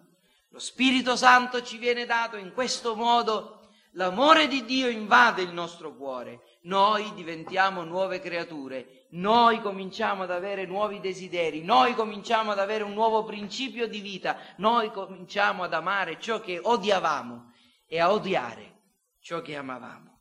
Lo 0.51 0.59
Spirito 0.61 1.17
Santo 1.17 1.63
ci 1.63 1.79
viene 1.79 2.07
dato 2.07 2.37
in 2.37 2.53
questo 2.53 2.95
modo, 2.95 3.71
l'amore 3.93 4.47
di 4.47 4.65
Dio 4.65 4.89
invade 4.89 5.43
il 5.43 5.53
nostro 5.53 5.97
cuore, 5.97 6.41
noi 6.67 7.13
diventiamo 7.15 7.83
nuove 7.83 8.21
creature, 8.21 9.07
noi 9.11 9.61
cominciamo 9.61 10.25
ad 10.25 10.31
avere 10.31 10.67
nuovi 10.67 11.01
desideri, 11.01 11.63
noi 11.63 11.95
cominciamo 11.95 12.51
ad 12.51 12.59
avere 12.59 12.83
un 12.83 12.93
nuovo 12.93 13.25
principio 13.25 13.87
di 13.87 14.01
vita, 14.01 14.39
noi 14.57 14.91
cominciamo 14.91 15.63
ad 15.63 15.73
amare 15.73 16.21
ciò 16.21 16.41
che 16.41 16.61
odiavamo 16.63 17.53
e 17.87 18.01
a 18.01 18.13
odiare 18.13 18.75
ciò 19.21 19.43
che 19.43 19.57
amavamo. 19.57 20.21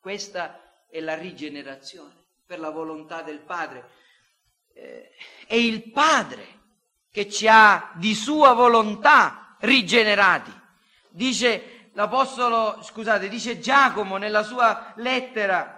Questa 0.00 0.86
è 0.88 1.00
la 1.00 1.14
rigenerazione 1.14 2.14
per 2.44 2.58
la 2.58 2.70
volontà 2.70 3.22
del 3.22 3.40
Padre. 3.40 3.90
Eh, 4.72 5.10
è 5.46 5.54
il 5.54 5.90
Padre 5.90 6.58
che 7.10 7.28
ci 7.28 7.46
ha 7.48 7.92
di 7.94 8.14
sua 8.14 8.54
volontà 8.54 9.56
rigenerati. 9.60 10.52
Dice 11.08 11.79
l'Apostolo, 11.92 12.82
scusate, 12.82 13.28
dice 13.28 13.58
Giacomo 13.58 14.16
nella 14.16 14.42
sua 14.42 14.92
lettera, 14.96 15.76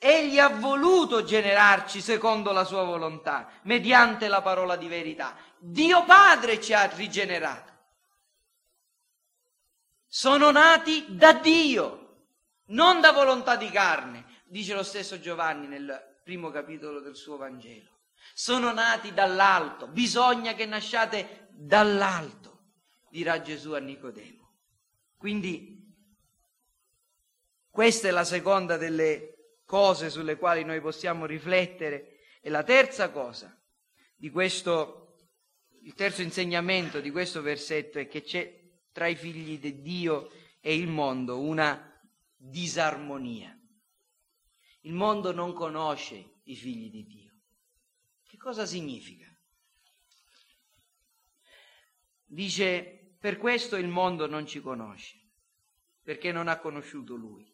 Egli 0.00 0.38
ha 0.38 0.48
voluto 0.48 1.24
generarci 1.24 2.00
secondo 2.00 2.52
la 2.52 2.64
sua 2.64 2.84
volontà, 2.84 3.48
mediante 3.62 4.28
la 4.28 4.42
parola 4.42 4.76
di 4.76 4.86
verità. 4.86 5.34
Dio 5.58 6.04
Padre 6.04 6.60
ci 6.60 6.72
ha 6.72 6.84
rigenerato. 6.84 7.72
Sono 10.06 10.52
nati 10.52 11.04
da 11.08 11.32
Dio 11.32 12.08
non 12.68 13.00
da 13.00 13.12
volontà 13.12 13.56
di 13.56 13.70
carne, 13.70 14.24
dice 14.44 14.74
lo 14.74 14.82
stesso 14.82 15.20
Giovanni 15.20 15.66
nel 15.66 16.16
primo 16.24 16.50
capitolo 16.50 17.00
del 17.00 17.16
suo 17.16 17.36
Vangelo. 17.36 17.90
Sono 18.34 18.72
nati 18.72 19.14
dall'alto, 19.14 19.86
bisogna 19.86 20.52
che 20.54 20.66
nasciate 20.66 21.48
dall'alto, 21.50 22.58
dirà 23.10 23.40
Gesù 23.40 23.72
a 23.72 23.78
Nicodemo. 23.78 24.37
Quindi 25.18 25.78
questa 27.68 28.08
è 28.08 28.10
la 28.10 28.24
seconda 28.24 28.76
delle 28.76 29.60
cose 29.64 30.08
sulle 30.08 30.36
quali 30.36 30.64
noi 30.64 30.80
possiamo 30.80 31.26
riflettere. 31.26 32.20
E 32.40 32.48
la 32.50 32.62
terza 32.62 33.10
cosa 33.10 33.54
di 34.16 34.30
questo, 34.30 35.16
il 35.82 35.94
terzo 35.94 36.22
insegnamento 36.22 37.00
di 37.00 37.10
questo 37.10 37.42
versetto 37.42 37.98
è 37.98 38.08
che 38.08 38.22
c'è 38.22 38.58
tra 38.92 39.06
i 39.06 39.16
figli 39.16 39.58
di 39.58 39.82
Dio 39.82 40.30
e 40.60 40.74
il 40.74 40.88
mondo 40.88 41.40
una 41.40 42.00
disarmonia. 42.34 43.54
Il 44.82 44.92
mondo 44.92 45.32
non 45.32 45.52
conosce 45.52 46.40
i 46.44 46.54
figli 46.54 46.90
di 46.90 47.04
Dio. 47.04 47.32
Che 48.26 48.36
cosa 48.36 48.64
significa? 48.64 49.26
Dice, 52.24 52.97
per 53.18 53.38
questo 53.38 53.76
il 53.76 53.88
mondo 53.88 54.26
non 54.26 54.46
ci 54.46 54.60
conosce, 54.60 55.16
perché 56.02 56.32
non 56.32 56.48
ha 56.48 56.58
conosciuto 56.58 57.14
Lui. 57.14 57.52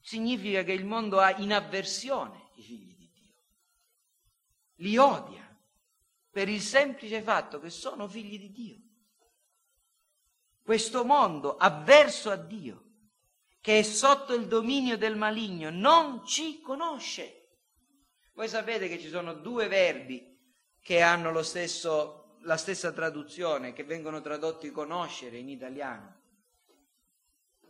Significa 0.00 0.62
che 0.62 0.72
il 0.72 0.84
mondo 0.84 1.20
ha 1.20 1.36
in 1.36 1.52
avversione 1.52 2.50
i 2.54 2.62
figli 2.62 2.96
di 2.96 3.10
Dio, 3.12 3.34
li 4.76 4.96
odia 4.96 5.46
per 6.30 6.48
il 6.48 6.60
semplice 6.60 7.20
fatto 7.22 7.60
che 7.60 7.70
sono 7.70 8.08
figli 8.08 8.38
di 8.38 8.50
Dio. 8.50 8.78
Questo 10.62 11.04
mondo 11.04 11.56
avverso 11.56 12.30
a 12.30 12.36
Dio 12.36 12.84
che 13.60 13.80
è 13.80 13.82
sotto 13.82 14.32
il 14.34 14.46
dominio 14.46 14.96
del 14.96 15.16
maligno, 15.16 15.70
non 15.70 16.24
ci 16.24 16.60
conosce. 16.60 17.48
Voi 18.32 18.48
sapete 18.48 18.88
che 18.88 18.98
ci 18.98 19.08
sono 19.08 19.34
due 19.34 19.68
verbi 19.68 20.38
che 20.80 21.02
hanno 21.02 21.42
stesso, 21.42 22.19
la 22.42 22.56
stessa 22.56 22.92
traduzione, 22.92 23.72
che 23.72 23.84
vengono 23.84 24.20
tradotti 24.20 24.70
conoscere 24.70 25.38
in 25.38 25.48
italiano. 25.48 26.18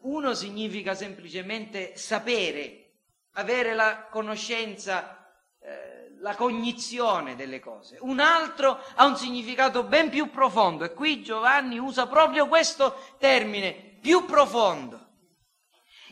Uno 0.02 0.34
significa 0.34 0.94
semplicemente 0.94 1.96
sapere, 1.96 2.92
avere 3.32 3.74
la 3.74 4.06
conoscenza, 4.10 5.32
eh, 5.60 6.16
la 6.20 6.34
cognizione 6.34 7.36
delle 7.36 7.60
cose. 7.60 7.98
Un 8.00 8.20
altro 8.20 8.78
ha 8.94 9.04
un 9.04 9.16
significato 9.16 9.84
ben 9.84 10.08
più 10.08 10.30
profondo 10.30 10.84
e 10.84 10.94
qui 10.94 11.22
Giovanni 11.22 11.78
usa 11.78 12.06
proprio 12.06 12.48
questo 12.48 12.96
termine, 13.18 13.98
più 14.00 14.24
profondo 14.24 15.08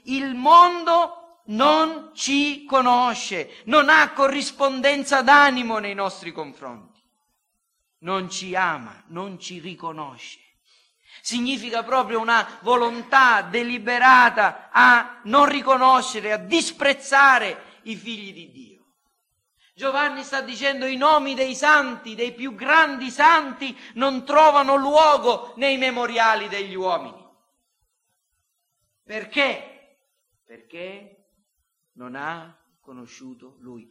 il 0.09 0.35
mondo 0.35 1.43
non 1.47 2.11
ci 2.15 2.65
conosce, 2.65 3.63
non 3.65 3.89
ha 3.89 4.13
corrispondenza 4.13 5.23
d'animo 5.23 5.79
nei 5.79 5.95
nostri 5.95 6.33
confronti, 6.33 6.98
non 8.01 8.31
ci 8.31 8.55
ama, 8.55 9.05
non 9.09 9.39
ci 9.39 9.59
riconosce. 9.59 10.39
Significa 11.21 11.83
proprio 11.83 12.21
una 12.21 12.59
volontà 12.63 13.43
deliberata 13.43 14.71
a 14.71 15.21
non 15.25 15.47
riconoscere, 15.47 16.33
a 16.33 16.37
disprezzare 16.37 17.81
i 17.83 17.97
figli 17.97 18.33
di 18.33 18.51
Dio. 18.51 18.87
Giovanni 19.75 20.23
sta 20.23 20.41
dicendo 20.41 20.87
i 20.87 20.97
nomi 20.97 21.35
dei 21.35 21.55
santi, 21.55 22.15
dei 22.15 22.33
più 22.33 22.55
grandi 22.55 23.11
santi, 23.11 23.77
non 23.95 24.25
trovano 24.25 24.77
luogo 24.77 25.55
nei 25.57 25.77
memoriali 25.77 26.49
degli 26.49 26.75
uomini. 26.75 27.27
Perché? 29.05 29.77
perché 30.49 31.27
non 31.97 32.15
ha 32.15 32.59
conosciuto 32.81 33.57
lui. 33.59 33.87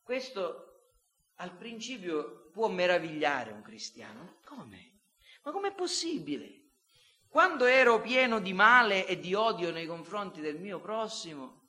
Questo 0.00 0.92
al 1.38 1.56
principio 1.56 2.43
può 2.54 2.68
meravigliare 2.68 3.50
un 3.50 3.62
cristiano. 3.62 4.36
Come? 4.44 5.00
Ma 5.42 5.50
com'è 5.50 5.74
possibile? 5.74 6.62
Quando 7.28 7.64
ero 7.64 8.00
pieno 8.00 8.38
di 8.38 8.52
male 8.52 9.08
e 9.08 9.18
di 9.18 9.34
odio 9.34 9.72
nei 9.72 9.86
confronti 9.86 10.40
del 10.40 10.60
mio 10.60 10.78
prossimo, 10.78 11.62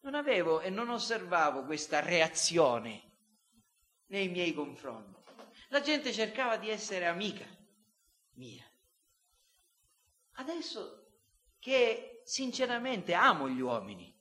non 0.00 0.16
avevo 0.16 0.60
e 0.60 0.68
non 0.68 0.90
osservavo 0.90 1.64
questa 1.64 2.00
reazione 2.00 3.02
nei 4.06 4.28
miei 4.28 4.52
confronti. 4.52 5.20
La 5.68 5.80
gente 5.80 6.12
cercava 6.12 6.56
di 6.56 6.68
essere 6.68 7.06
amica 7.06 7.46
mia. 8.32 8.68
Adesso 10.32 11.06
che 11.60 12.22
sinceramente 12.24 13.14
amo 13.14 13.48
gli 13.48 13.60
uomini 13.60 14.12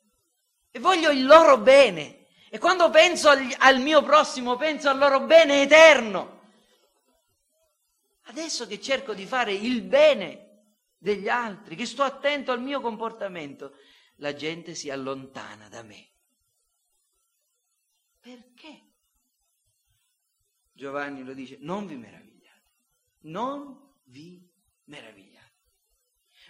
e 0.69 0.79
voglio 0.79 1.09
il 1.09 1.25
loro 1.25 1.57
bene. 1.57 2.18
E 2.49 2.57
quando 2.57 2.89
penso 2.89 3.29
al, 3.29 3.55
al 3.59 3.79
mio 3.79 4.01
prossimo, 4.01 4.55
penso 4.55 4.89
al 4.89 4.97
loro 4.97 5.25
bene 5.25 5.61
eterno. 5.61 6.37
Adesso 8.23 8.67
che 8.67 8.79
cerco 8.79 9.13
di 9.13 9.25
fare 9.25 9.53
il 9.53 9.81
bene 9.81 10.65
degli 10.97 11.29
altri, 11.29 11.75
che 11.75 11.85
sto 11.85 12.03
attento 12.03 12.51
al 12.51 12.61
mio 12.61 12.81
comportamento, 12.81 13.73
la 14.17 14.33
gente 14.33 14.75
si 14.75 14.89
allontana 14.89 15.69
da 15.69 15.83
me. 15.83 16.07
Perché? 18.19 18.87
Giovanni 20.71 21.23
lo 21.23 21.33
dice, 21.33 21.57
non 21.59 21.85
vi 21.87 21.95
meravigliate, 21.95 22.71
non 23.21 23.95
vi 24.05 24.47
meravigliate. 24.85 25.37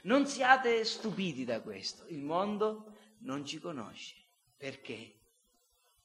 Non 0.03 0.27
siate 0.27 0.83
stupiti 0.85 1.45
da 1.45 1.61
questo, 1.61 2.05
il 2.07 2.21
mondo 2.21 2.95
non 3.19 3.45
ci 3.45 3.59
conosce 3.59 4.15
perché 4.59 5.18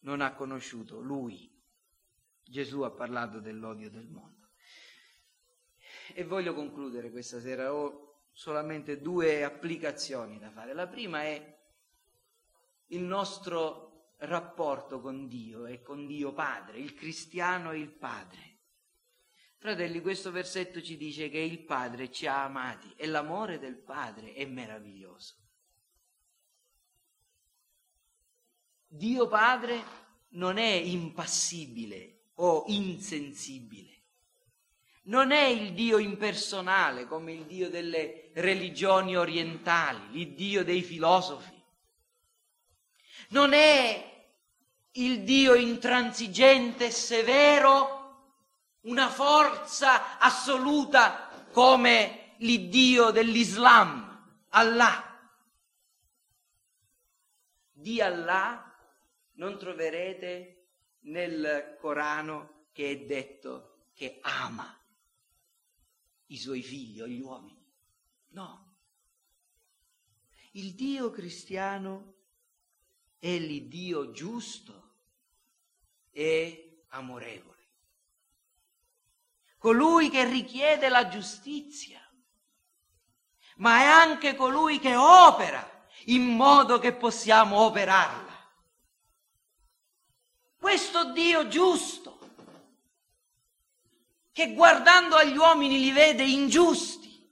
non 0.05 0.21
ha 0.21 0.35
conosciuto 0.35 1.01
lui. 1.01 1.51
Gesù 2.43 2.83
ha 2.83 2.91
parlato 2.91 3.41
dell'odio 3.41 3.91
del 3.91 4.09
mondo. 4.09 4.49
E 6.15 6.25
voglio 6.25 6.55
concludere 6.55 7.11
questa 7.11 7.41
sera, 7.41 7.75
ho 7.75 8.27
solamente 8.33 9.01
due 9.01 9.45
applicazioni 9.45 10.39
da 10.39 10.51
fare. 10.51 10.75
La 10.75 10.87
prima 10.87 11.23
è 11.23 11.59
il 12.89 13.03
nostro 13.03 14.15
rapporto 14.19 15.01
con 15.01 15.27
Dio 15.29 15.67
e 15.67 15.83
con 15.83 16.07
Dio 16.07 16.33
Padre, 16.33 16.79
il 16.79 16.95
cristiano 16.95 17.73
e 17.73 17.79
il 17.79 17.91
Padre. 17.91 18.53
Fratelli, 19.57 20.03
questo 20.03 20.31
versetto 20.31 20.83
ci 20.83 20.99
dice 20.99 21.31
che 21.31 21.39
il 21.39 21.65
Padre 21.65 22.11
ci 22.11 22.27
ha 22.27 22.45
amati 22.45 22.93
e 22.97 23.07
l'amore 23.07 23.59
del 23.59 23.79
Padre 23.79 24.35
è 24.35 24.45
meraviglioso. 24.45 25.44
Dio 28.97 29.27
Padre 29.27 29.83
non 30.35 30.57
è 30.57 30.71
impassibile 30.71 32.29
o 32.35 32.63
insensibile. 32.69 33.93
non 35.07 35.33
è 35.33 35.43
il 35.43 35.75
Dio 35.75 35.99
impersonale 35.99 37.07
come 37.07 37.33
il 37.33 37.45
Dio 37.45 37.69
delle 37.69 38.31
religioni 38.35 39.17
orientali, 39.17 40.11
l'Iddio 40.11 40.63
dei 40.63 40.83
filosofi. 40.83 41.61
Non 43.31 43.53
è 43.53 44.29
il 44.93 45.25
Dio 45.25 45.55
intransigente 45.55 46.87
e 46.87 46.91
severo, 46.93 48.37
una 48.83 49.11
forza 49.11 50.19
assoluta 50.19 51.47
come 51.51 52.37
l'Iddio 52.39 53.11
dell'Islam, 53.11 54.37
Allah. 54.51 55.19
Di 57.73 58.01
Allah 58.01 58.69
non 59.35 59.59
troverete 59.59 60.66
nel 61.01 61.76
Corano 61.80 62.66
che 62.72 62.91
è 62.91 62.99
detto 63.05 63.89
che 63.95 64.18
ama 64.22 64.78
i 66.26 66.37
suoi 66.37 66.62
figli 66.62 67.01
o 67.01 67.07
gli 67.07 67.20
uomini. 67.20 67.64
No. 68.30 68.76
Il 70.53 70.74
Dio 70.74 71.11
cristiano 71.11 72.14
è 73.18 73.39
l'Iddio 73.39 74.11
giusto 74.11 74.95
e 76.11 76.85
amorevole. 76.89 77.53
Colui 79.59 80.11
che 80.11 80.24
richiede 80.24 80.89
la 80.89 81.09
giustizia, 81.09 82.01
ma 83.57 83.78
è 83.80 83.85
anche 83.85 84.35
colui 84.37 84.78
che 84.78 84.95
opera 84.95 85.87
in 86.07 86.22
modo 86.22 86.78
che 86.78 86.93
possiamo 86.93 87.61
operarla. 87.61 88.24
Questo 90.65 91.12
Dio 91.12 91.47
giusto, 91.47 92.19
che 94.33 94.55
guardando 94.55 95.15
agli 95.15 95.37
uomini 95.37 95.79
li 95.79 95.93
vede 95.93 96.25
ingiusti, 96.25 97.31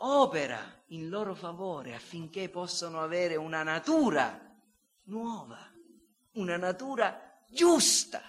opera 0.00 0.82
in 0.86 1.08
loro 1.08 1.36
favore 1.36 1.94
affinché 1.94 2.48
possano 2.48 3.00
avere 3.00 3.36
una 3.36 3.62
natura 3.62 4.36
nuova, 5.04 5.64
una 6.32 6.56
natura 6.56 7.40
giusta, 7.48 8.20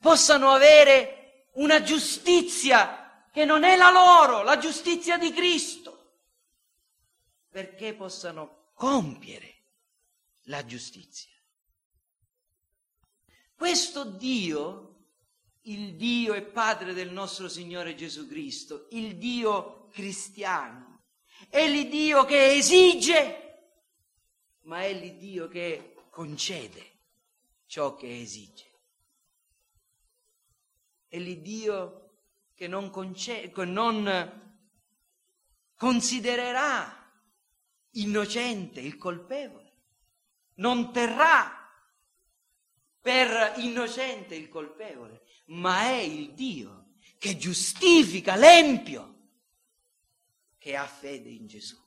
possano 0.00 0.50
avere 0.50 1.50
una 1.52 1.82
giustizia 1.82 3.28
che 3.30 3.44
non 3.44 3.62
è 3.62 3.76
la 3.76 3.92
loro, 3.92 4.42
la 4.42 4.58
giustizia 4.58 5.18
di 5.18 5.32
Cristo, 5.32 6.14
perché 7.48 7.94
possano 7.94 8.72
compiere 8.74 9.53
la 10.44 10.64
giustizia. 10.64 11.32
Questo 13.54 14.04
Dio, 14.04 15.06
il 15.62 15.94
Dio 15.96 16.34
e 16.34 16.42
Padre 16.42 16.92
del 16.92 17.10
nostro 17.12 17.48
Signore 17.48 17.94
Gesù 17.94 18.26
Cristo, 18.26 18.88
il 18.90 19.16
Dio 19.16 19.88
cristiano, 19.88 21.04
è 21.48 21.68
l'Iddio 21.68 22.24
che 22.24 22.54
esige, 22.54 23.42
ma 24.62 24.82
è 24.82 24.92
l'Iddio 24.92 25.48
che 25.48 25.94
concede 26.10 26.92
ciò 27.66 27.94
che 27.94 28.20
esige. 28.20 28.70
È 31.08 31.18
l'Iddio 31.18 32.00
che 32.54 32.66
non, 32.66 32.90
concede, 32.90 33.52
non 33.64 34.58
considererà 35.74 37.12
innocente 37.92 38.80
il 38.80 38.96
colpevole 38.96 39.63
non 40.54 40.92
terrà 40.92 41.64
per 43.00 43.54
innocente 43.58 44.34
il 44.34 44.48
colpevole, 44.48 45.22
ma 45.46 45.82
è 45.82 45.98
il 45.98 46.32
Dio 46.32 46.94
che 47.18 47.36
giustifica 47.36 48.36
l'empio 48.36 49.12
che 50.58 50.76
ha 50.76 50.86
fede 50.86 51.28
in 51.28 51.46
Gesù. 51.46 51.78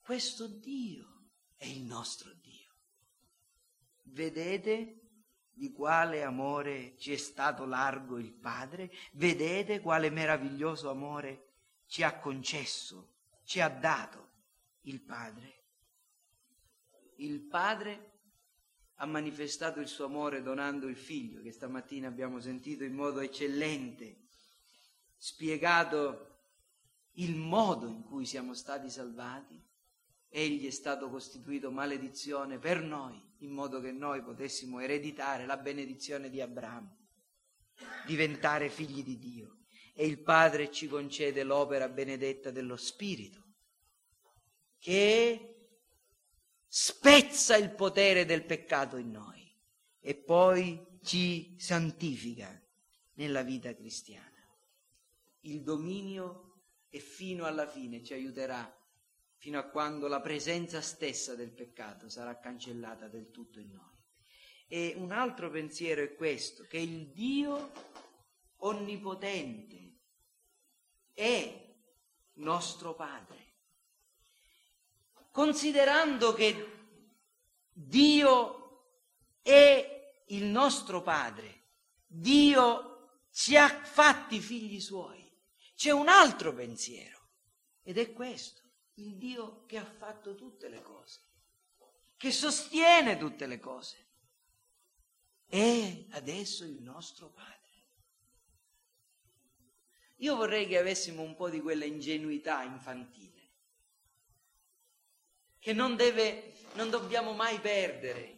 Questo 0.00 0.46
Dio 0.46 1.30
è 1.56 1.66
il 1.66 1.82
nostro 1.82 2.32
Dio. 2.32 2.74
Vedete 4.04 5.00
di 5.52 5.72
quale 5.72 6.22
amore 6.22 6.96
ci 6.98 7.12
è 7.12 7.16
stato 7.16 7.64
largo 7.64 8.18
il 8.18 8.32
Padre? 8.32 8.92
Vedete 9.12 9.80
quale 9.80 10.10
meraviglioso 10.10 10.90
amore 10.90 11.54
ci 11.86 12.02
ha 12.02 12.18
concesso, 12.18 13.14
ci 13.44 13.60
ha 13.60 13.68
dato? 13.68 14.25
Il 14.86 15.00
Padre. 15.00 15.64
Il 17.16 17.40
Padre 17.40 18.12
ha 18.96 19.06
manifestato 19.06 19.80
il 19.80 19.88
suo 19.88 20.04
amore 20.04 20.42
donando 20.42 20.86
il 20.86 20.96
figlio, 20.96 21.42
che 21.42 21.52
stamattina 21.52 22.08
abbiamo 22.08 22.40
sentito 22.40 22.84
in 22.84 22.94
modo 22.94 23.20
eccellente, 23.20 24.26
spiegato 25.16 26.34
il 27.14 27.34
modo 27.34 27.88
in 27.88 28.02
cui 28.04 28.26
siamo 28.26 28.54
stati 28.54 28.88
salvati. 28.88 29.60
Egli 30.28 30.66
è 30.66 30.70
stato 30.70 31.08
costituito 31.08 31.70
maledizione 31.70 32.58
per 32.58 32.82
noi, 32.82 33.20
in 33.38 33.50
modo 33.50 33.80
che 33.80 33.92
noi 33.92 34.22
potessimo 34.22 34.80
ereditare 34.80 35.46
la 35.46 35.56
benedizione 35.56 36.30
di 36.30 36.40
Abramo, 36.40 36.96
diventare 38.06 38.68
figli 38.68 39.02
di 39.02 39.18
Dio. 39.18 39.58
E 39.94 40.06
il 40.06 40.20
Padre 40.20 40.70
ci 40.70 40.86
concede 40.88 41.42
l'opera 41.42 41.88
benedetta 41.88 42.50
dello 42.50 42.76
Spirito 42.76 43.45
che 44.78 45.56
spezza 46.66 47.56
il 47.56 47.70
potere 47.70 48.24
del 48.24 48.44
peccato 48.44 48.96
in 48.96 49.10
noi 49.10 49.50
e 50.00 50.14
poi 50.14 50.98
ci 51.02 51.56
santifica 51.58 52.62
nella 53.14 53.42
vita 53.42 53.74
cristiana. 53.74 54.24
Il 55.40 55.62
dominio 55.62 56.60
e 56.90 56.98
fino 56.98 57.44
alla 57.44 57.66
fine 57.66 58.02
ci 58.02 58.12
aiuterà 58.12 58.74
fino 59.38 59.58
a 59.58 59.64
quando 59.64 60.08
la 60.08 60.20
presenza 60.20 60.80
stessa 60.80 61.34
del 61.34 61.52
peccato 61.52 62.08
sarà 62.08 62.38
cancellata 62.38 63.08
del 63.08 63.30
tutto 63.30 63.60
in 63.60 63.72
noi. 63.72 63.94
E 64.66 64.94
un 64.96 65.12
altro 65.12 65.50
pensiero 65.50 66.02
è 66.02 66.14
questo, 66.14 66.64
che 66.64 66.78
il 66.78 67.08
Dio 67.08 67.70
onnipotente 68.56 69.98
è 71.12 71.74
nostro 72.34 72.94
Padre 72.94 73.45
considerando 75.36 76.32
che 76.32 76.72
Dio 77.70 78.86
è 79.42 80.24
il 80.28 80.44
nostro 80.44 81.02
Padre, 81.02 81.64
Dio 82.06 83.26
ci 83.30 83.54
ha 83.54 83.68
fatti 83.68 84.40
figli 84.40 84.80
suoi, 84.80 85.30
c'è 85.74 85.90
un 85.90 86.08
altro 86.08 86.54
pensiero 86.54 87.32
ed 87.82 87.98
è 87.98 88.14
questo, 88.14 88.62
il 88.94 89.18
Dio 89.18 89.66
che 89.66 89.76
ha 89.76 89.84
fatto 89.84 90.34
tutte 90.34 90.70
le 90.70 90.80
cose, 90.80 91.20
che 92.16 92.32
sostiene 92.32 93.18
tutte 93.18 93.44
le 93.46 93.58
cose, 93.58 94.06
è 95.44 96.06
adesso 96.12 96.64
il 96.64 96.80
nostro 96.80 97.28
Padre. 97.28 97.54
Io 100.20 100.34
vorrei 100.34 100.66
che 100.66 100.78
avessimo 100.78 101.20
un 101.20 101.36
po' 101.36 101.50
di 101.50 101.60
quella 101.60 101.84
ingenuità 101.84 102.62
infantile 102.62 103.35
che 105.66 105.72
non, 105.72 105.96
deve, 105.96 106.52
non 106.74 106.90
dobbiamo 106.90 107.32
mai 107.32 107.58
perdere. 107.58 108.36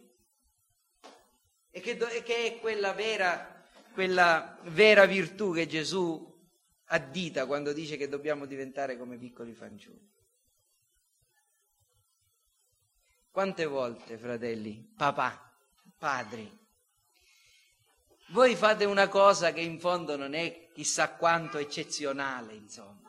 E 1.69 1.79
che, 1.79 1.91
e 1.91 2.23
che 2.23 2.45
è 2.47 2.59
quella 2.59 2.91
vera, 2.93 3.69
quella 3.93 4.57
vera 4.63 5.05
virtù 5.05 5.53
che 5.53 5.67
Gesù 5.67 6.27
addita 6.85 7.45
quando 7.45 7.71
dice 7.71 7.97
che 7.97 8.09
dobbiamo 8.09 8.47
diventare 8.47 8.97
come 8.97 9.19
piccoli 9.19 9.53
fanciulli. 9.53 10.11
Quante 13.29 13.65
volte, 13.67 14.17
fratelli, 14.17 14.91
papà, 14.97 15.53
padri, 15.99 16.51
voi 18.29 18.55
fate 18.55 18.85
una 18.85 19.07
cosa 19.07 19.53
che 19.53 19.61
in 19.61 19.79
fondo 19.79 20.17
non 20.17 20.33
è 20.33 20.71
chissà 20.73 21.11
quanto 21.11 21.59
eccezionale, 21.59 22.55
insomma, 22.55 23.07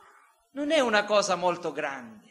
non 0.51 0.69
è 0.69 0.79
una 0.79 1.05
cosa 1.05 1.33
molto 1.33 1.71
grande 1.71 2.30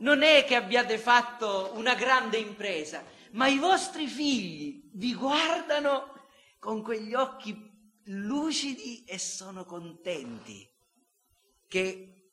non 0.00 0.22
è 0.22 0.44
che 0.44 0.54
abbiate 0.54 0.98
fatto 0.98 1.72
una 1.74 1.94
grande 1.94 2.38
impresa, 2.38 3.04
ma 3.32 3.46
i 3.46 3.58
vostri 3.58 4.06
figli 4.06 4.90
vi 4.92 5.14
guardano 5.14 6.28
con 6.58 6.82
quegli 6.82 7.14
occhi 7.14 7.68
lucidi 8.04 9.04
e 9.04 9.18
sono 9.18 9.64
contenti 9.64 10.68
che 11.66 12.32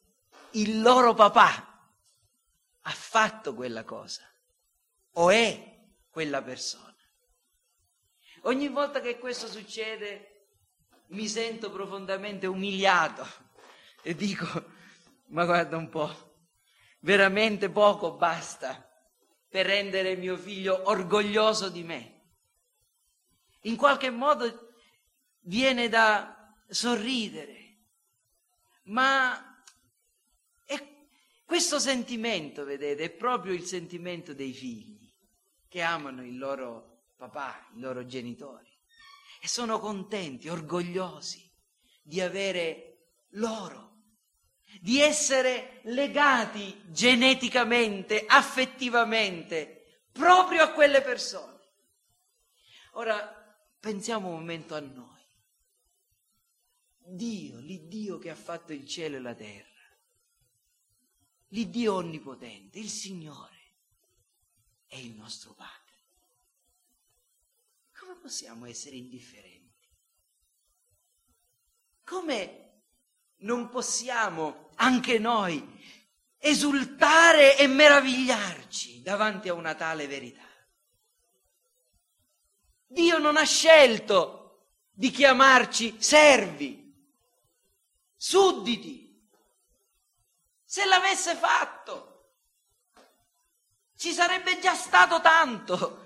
il 0.52 0.82
loro 0.82 1.14
papà 1.14 1.92
ha 2.82 2.92
fatto 2.92 3.54
quella 3.54 3.84
cosa 3.84 4.24
o 5.14 5.30
è 5.30 5.76
quella 6.10 6.42
persona. 6.42 6.96
Ogni 8.42 8.70
volta 8.70 9.02
che 9.02 9.18
questo 9.18 9.48
succede 9.48 10.48
mi 11.08 11.28
sento 11.28 11.70
profondamente 11.70 12.48
umiliato 12.48 13.26
e 14.02 14.16
dico, 14.16 14.48
ma 15.28 15.46
guarda 15.46 15.76
un 15.76 15.90
po', 15.90 16.27
veramente 17.08 17.70
poco 17.70 18.18
basta 18.18 18.86
per 19.48 19.66
rendere 19.66 20.18
mio 20.18 20.36
figlio 20.36 20.90
orgoglioso 20.90 21.70
di 21.70 21.84
me. 21.84 22.16
in 23.62 23.78
qualche 23.78 24.10
modo 24.10 24.74
viene 25.40 25.88
da 25.88 26.54
sorridere, 26.68 27.78
ma 28.84 29.42
questo 31.46 31.80
sentimento, 31.80 32.66
vedete, 32.66 33.06
è 33.06 33.10
proprio 33.10 33.54
il 33.54 33.64
sentimento 33.64 34.34
dei 34.34 34.52
figli 34.52 35.10
che 35.70 35.82
amano 35.82 36.26
il 36.26 36.38
loro 36.38 37.04
papà, 37.16 37.70
i 37.74 37.80
loro 37.80 38.06
genitori 38.06 38.70
e 39.42 39.48
sono 39.48 39.80
contenti, 39.80 40.50
orgogliosi 40.50 41.50
di 42.02 42.20
avere 42.20 42.98
loro, 43.32 43.87
di 44.82 45.00
essere 45.00 45.80
legati 45.84 46.82
geneticamente, 46.88 48.26
affettivamente, 48.28 50.02
proprio 50.12 50.64
a 50.64 50.72
quelle 50.72 51.02
persone. 51.02 51.60
Ora 52.94 53.18
pensiamo 53.80 54.30
un 54.30 54.40
momento 54.40 54.76
a 54.76 54.80
noi. 54.80 55.06
Dio, 57.10 57.60
l'Iddio 57.60 58.18
che 58.18 58.30
ha 58.30 58.36
fatto 58.36 58.74
il 58.74 58.86
cielo 58.86 59.16
e 59.16 59.22
la 59.22 59.36
terra, 59.36 59.98
l'Iddio 61.50 61.96
onnipotente, 61.96 62.80
il 62.80 62.90
Signore, 62.90 63.56
è 64.88 64.98
il 64.98 65.14
nostro 65.14 65.54
Padre. 65.54 65.76
Come 67.98 68.16
possiamo 68.16 68.66
essere 68.66 68.96
indifferenti? 68.96 69.88
Come 72.04 72.67
non 73.40 73.70
possiamo 73.70 74.70
anche 74.76 75.20
noi 75.20 75.76
esultare 76.40 77.58
e 77.58 77.68
meravigliarci 77.68 79.02
davanti 79.02 79.50
a 79.50 79.54
una 79.54 79.76
tale 79.76 80.08
verità? 80.08 80.46
Dio 82.88 83.18
non 83.18 83.38
ha 83.38 83.44
scelto 83.44 84.70
di 84.92 85.12
chiamarci 85.12 85.98
servi, 86.00 86.94
sudditi. 88.16 89.06
Se 90.64 90.86
l'avesse 90.86 91.36
fatto, 91.36 92.32
ci 93.98 94.12
sarebbe 94.12 94.60
già 94.60 94.74
stato 94.74 95.22
tanto 95.22 96.06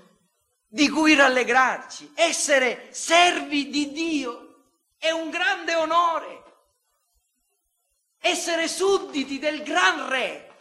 di 0.67 0.89
cui 0.89 1.13
rallegrarci. 1.13 2.11
Essere 2.15 2.89
servi 2.93 3.69
di 3.69 3.91
Dio 3.91 4.63
è 4.97 5.11
un 5.11 5.29
grande 5.29 5.75
onore. 5.75 6.40
Essere 8.23 8.67
sudditi 8.67 9.39
del 9.39 9.63
gran 9.63 10.07
re 10.07 10.55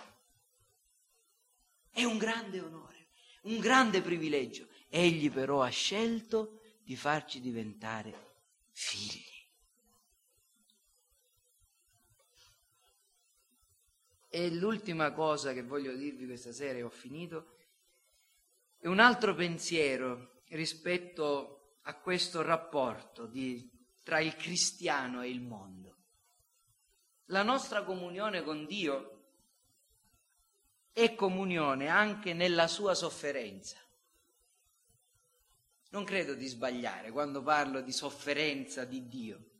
è 1.90 2.04
un 2.04 2.16
grande 2.16 2.58
onore, 2.60 3.08
un 3.42 3.58
grande 3.58 4.00
privilegio. 4.00 4.66
Egli 4.88 5.30
però 5.30 5.62
ha 5.62 5.68
scelto 5.68 6.60
di 6.82 6.96
farci 6.96 7.38
diventare 7.38 8.28
figli. 8.70 9.22
E 14.30 14.50
l'ultima 14.50 15.12
cosa 15.12 15.52
che 15.52 15.62
voglio 15.62 15.94
dirvi 15.94 16.24
questa 16.24 16.52
sera, 16.52 16.78
e 16.78 16.82
ho 16.82 16.88
finito, 16.88 17.56
è 18.78 18.86
un 18.86 19.00
altro 19.00 19.34
pensiero 19.34 20.42
rispetto 20.48 21.76
a 21.82 21.94
questo 21.94 22.40
rapporto 22.40 23.26
di, 23.26 23.70
tra 24.02 24.20
il 24.20 24.34
cristiano 24.36 25.20
e 25.22 25.28
il 25.28 25.42
mondo. 25.42 25.89
La 27.30 27.44
nostra 27.44 27.84
comunione 27.84 28.42
con 28.42 28.66
Dio 28.66 29.18
è 30.92 31.14
comunione 31.14 31.86
anche 31.86 32.34
nella 32.34 32.66
sua 32.66 32.94
sofferenza. 32.94 33.78
Non 35.90 36.02
credo 36.02 36.34
di 36.34 36.46
sbagliare 36.46 37.12
quando 37.12 37.40
parlo 37.40 37.82
di 37.82 37.92
sofferenza 37.92 38.84
di 38.84 39.06
Dio, 39.06 39.50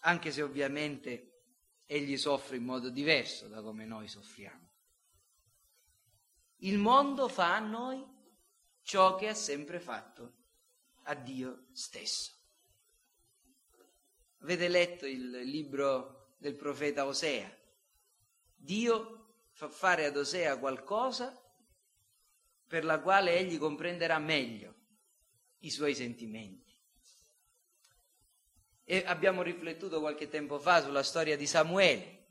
anche 0.00 0.32
se 0.32 0.42
ovviamente 0.42 1.28
Egli 1.86 2.16
soffre 2.16 2.56
in 2.56 2.64
modo 2.64 2.88
diverso 2.88 3.46
da 3.46 3.62
come 3.62 3.84
noi 3.84 4.08
soffriamo. 4.08 4.70
Il 6.58 6.78
mondo 6.78 7.28
fa 7.28 7.54
a 7.54 7.60
noi 7.60 8.04
ciò 8.82 9.14
che 9.14 9.28
ha 9.28 9.34
sempre 9.34 9.78
fatto 9.78 10.32
a 11.02 11.14
Dio 11.14 11.66
stesso. 11.72 12.41
Avete 14.42 14.66
letto 14.66 15.06
il 15.06 15.30
libro 15.44 16.34
del 16.38 16.56
profeta 16.56 17.06
Osea? 17.06 17.48
Dio 18.56 19.36
fa 19.52 19.68
fare 19.68 20.04
ad 20.04 20.16
Osea 20.16 20.58
qualcosa 20.58 21.40
per 22.66 22.84
la 22.84 23.00
quale 23.00 23.36
egli 23.36 23.56
comprenderà 23.56 24.18
meglio 24.18 24.74
i 25.58 25.70
suoi 25.70 25.94
sentimenti. 25.94 26.74
E 28.82 29.04
abbiamo 29.06 29.42
riflettuto 29.42 30.00
qualche 30.00 30.28
tempo 30.28 30.58
fa 30.58 30.82
sulla 30.82 31.04
storia 31.04 31.36
di 31.36 31.46
Samuele. 31.46 32.26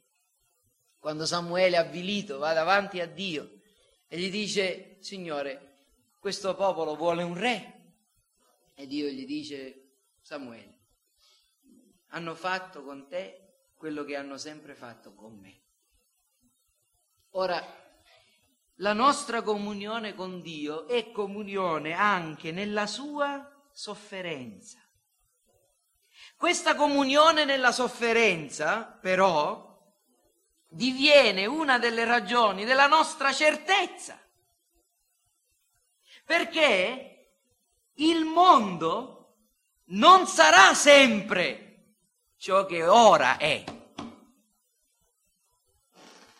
Quando 1.00 1.26
Samuele 1.26 1.78
avvilito 1.78 2.40
va 2.40 2.52
davanti 2.52 3.00
a 3.00 3.08
Dio 3.08 3.62
e 4.08 4.20
gli 4.20 4.30
dice, 4.30 4.98
Signore, 5.00 5.78
questo 6.20 6.56
popolo 6.56 6.98
vuole 6.98 7.24
un 7.24 7.38
re. 7.38 7.94
E 8.76 8.86
Dio 8.86 9.08
gli 9.08 9.26
dice, 9.26 9.94
Samuele, 10.22 10.71
hanno 12.12 12.36
fatto 12.36 12.84
con 12.84 13.08
te 13.08 13.72
quello 13.76 14.04
che 14.04 14.16
hanno 14.16 14.38
sempre 14.38 14.76
fatto 14.76 15.14
con 15.14 15.38
me. 15.40 15.60
Ora, 17.32 17.64
la 18.76 18.94
nostra 18.94 19.42
comunione 19.42 20.14
con 20.16 20.42
Dio 20.42 20.88
è 20.88 21.12
comunione 21.12 21.94
anche 21.94 22.52
nella 22.52 22.88
sua 22.88 23.50
sofferenza. 23.72 24.80
Questa 26.36 26.76
comunione 26.76 27.46
nella 27.46 27.72
sofferenza, 27.72 28.84
però, 28.84 29.70
diviene 30.68 31.46
una 31.46 31.78
delle 31.80 32.04
ragioni 32.04 32.66
della 32.66 32.88
nostra 32.88 33.32
certezza. 33.32 34.20
Perché 36.26 37.36
il 37.96 38.26
mondo 38.26 39.36
non 39.86 40.28
sarà 40.28 40.74
sempre 40.74 41.71
ciò 42.42 42.66
che 42.66 42.84
ora 42.88 43.38
è. 43.38 43.64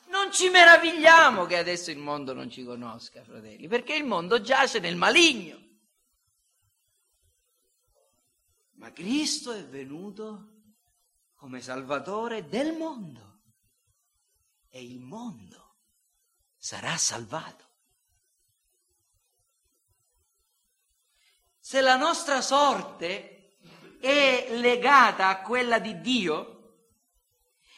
Non 0.08 0.32
ci 0.32 0.50
meravigliamo 0.50 1.46
che 1.46 1.58
adesso 1.58 1.92
il 1.92 2.00
mondo 2.00 2.34
non 2.34 2.50
ci 2.50 2.64
conosca, 2.64 3.24
fratelli, 3.24 3.68
perché 3.68 3.94
il 3.94 4.04
mondo 4.04 4.42
giace 4.42 4.80
nel 4.80 4.96
maligno. 4.96 5.60
Ma 8.78 8.92
Cristo 8.92 9.52
è 9.52 9.64
venuto 9.64 10.64
come 11.36 11.62
Salvatore 11.62 12.48
del 12.48 12.76
mondo 12.76 13.42
e 14.70 14.84
il 14.84 15.00
mondo 15.00 15.76
sarà 16.58 16.98
salvato. 16.98 17.70
Se 21.60 21.80
la 21.80 21.96
nostra 21.96 22.42
sorte 22.42 23.31
è 24.02 24.48
legata 24.58 25.30
a 25.30 25.42
quella 25.42 25.80
di 25.80 26.02
Dio, 26.02 26.58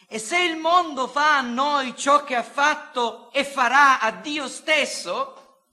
e 0.07 0.19
se 0.19 0.41
il 0.43 0.57
mondo 0.57 1.07
fa 1.07 1.37
a 1.37 1.41
noi 1.41 1.95
ciò 1.97 2.23
che 2.23 2.35
ha 2.35 2.43
fatto 2.43 3.31
e 3.31 3.43
farà 3.43 3.99
a 3.99 4.11
Dio 4.11 4.47
stesso, 4.47 5.65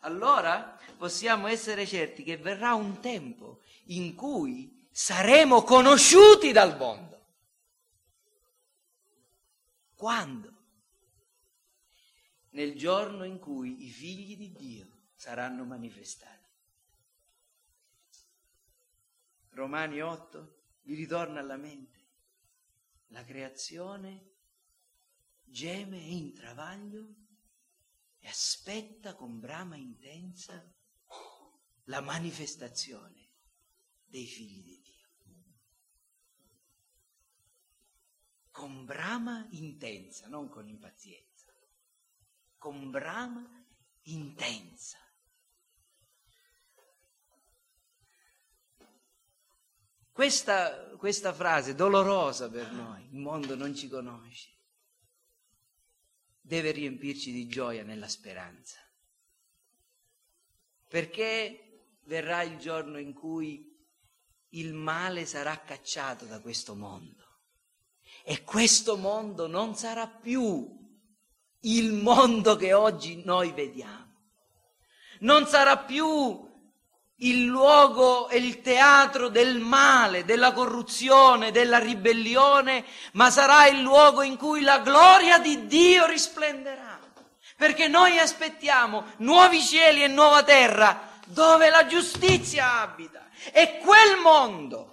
allora 0.00 0.78
possiamo 0.96 1.46
essere 1.46 1.86
certi 1.86 2.22
che 2.22 2.36
verrà 2.36 2.74
un 2.74 3.00
tempo 3.00 3.60
in 3.86 4.14
cui 4.14 4.88
saremo 4.90 5.62
conosciuti 5.62 6.52
dal 6.52 6.76
mondo. 6.76 7.26
Quando? 9.94 10.52
Nel 12.50 12.76
giorno 12.76 13.24
in 13.24 13.38
cui 13.38 13.86
i 13.86 13.90
figli 13.90 14.36
di 14.36 14.52
Dio 14.52 14.86
saranno 15.14 15.64
manifestati. 15.64 16.43
Romani 19.54 20.00
8 20.00 20.62
vi 20.82 20.94
ritorna 20.94 21.38
alla 21.38 21.56
mente 21.56 22.02
la 23.08 23.24
creazione 23.24 24.32
geme 25.44 25.98
in 25.98 26.34
travaglio 26.34 27.14
e 28.18 28.26
aspetta 28.26 29.14
con 29.14 29.38
brama 29.38 29.76
intensa 29.76 30.74
la 31.84 32.00
manifestazione 32.00 33.30
dei 34.04 34.26
figli 34.26 34.64
di 34.64 34.80
Dio. 34.80 34.92
Con 38.50 38.84
brama 38.84 39.46
intensa, 39.50 40.26
non 40.26 40.48
con 40.48 40.66
impazienza, 40.66 41.52
con 42.56 42.90
brama 42.90 43.64
intensa. 44.02 44.98
Questa, 50.14 50.94
questa 50.96 51.34
frase 51.34 51.74
dolorosa 51.74 52.48
per 52.48 52.70
noi, 52.70 53.04
il 53.10 53.18
mondo 53.18 53.54
non 53.54 53.74
ci 53.74 53.88
conosce, 53.88 54.48
deve 56.40 56.70
riempirci 56.70 57.32
di 57.32 57.48
gioia 57.48 57.82
nella 57.82 58.08
speranza. 58.08 58.78
perché 60.94 61.98
verrà 62.04 62.42
il 62.42 62.56
giorno 62.56 63.00
in 63.00 63.14
cui 63.14 63.68
il 64.50 64.74
male 64.74 65.26
sarà 65.26 65.58
cacciato 65.58 66.24
da 66.24 66.40
questo 66.40 66.76
mondo 66.76 67.40
e 68.22 68.44
questo 68.44 68.96
mondo 68.96 69.48
non 69.48 69.74
sarà 69.74 70.06
più 70.06 70.72
il 71.62 71.92
mondo 71.94 72.54
che 72.54 72.74
oggi 72.74 73.24
noi 73.24 73.50
vediamo. 73.50 74.12
Non 75.18 75.48
sarà 75.48 75.78
più 75.78 76.53
il 77.18 77.44
luogo 77.44 78.28
e 78.28 78.38
il 78.38 78.60
teatro 78.60 79.28
del 79.28 79.58
male, 79.58 80.24
della 80.24 80.52
corruzione, 80.52 81.52
della 81.52 81.78
ribellione, 81.78 82.84
ma 83.12 83.30
sarà 83.30 83.68
il 83.68 83.80
luogo 83.80 84.22
in 84.22 84.36
cui 84.36 84.62
la 84.62 84.80
gloria 84.80 85.38
di 85.38 85.66
Dio 85.66 86.06
risplenderà. 86.06 87.00
Perché 87.56 87.86
noi 87.86 88.18
aspettiamo 88.18 89.12
nuovi 89.18 89.60
cieli 89.62 90.02
e 90.02 90.08
nuova 90.08 90.42
terra 90.42 91.12
dove 91.26 91.70
la 91.70 91.86
giustizia 91.86 92.80
abita. 92.80 93.28
E 93.52 93.78
quel 93.78 94.18
mondo 94.20 94.90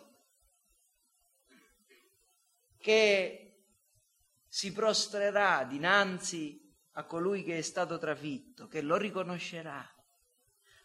che 2.80 3.42
si 4.48 4.72
prostrerà 4.72 5.64
dinanzi 5.64 6.60
a 6.94 7.06
colui 7.06 7.44
che 7.44 7.58
è 7.58 7.62
stato 7.62 7.98
trafitto, 7.98 8.68
che 8.68 8.82
lo 8.82 8.98
riconoscerà. 8.98 9.90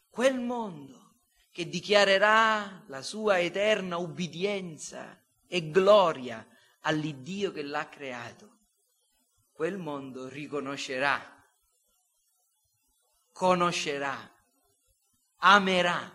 Quel 0.08 0.38
mondo 0.40 1.05
che 1.56 1.70
dichiarerà 1.70 2.84
la 2.88 3.00
sua 3.00 3.40
eterna 3.40 3.96
ubbidienza 3.96 5.18
e 5.46 5.70
gloria 5.70 6.46
all'Iddio 6.80 7.50
che 7.50 7.62
l'ha 7.62 7.88
creato. 7.88 8.58
Quel 9.52 9.78
mondo 9.78 10.28
riconoscerà, 10.28 11.18
conoscerà, 13.32 14.30
amerà 15.36 16.14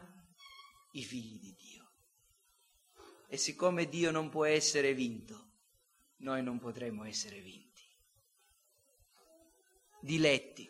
i 0.92 1.04
figli 1.04 1.40
di 1.40 1.56
Dio. 1.56 1.92
E 3.26 3.36
siccome 3.36 3.90
Dio 3.90 4.12
non 4.12 4.30
può 4.30 4.46
essere 4.46 4.94
vinto, 4.94 5.54
noi 6.18 6.44
non 6.44 6.60
potremo 6.60 7.04
essere 7.04 7.40
vinti. 7.40 7.82
Diletti, 10.02 10.70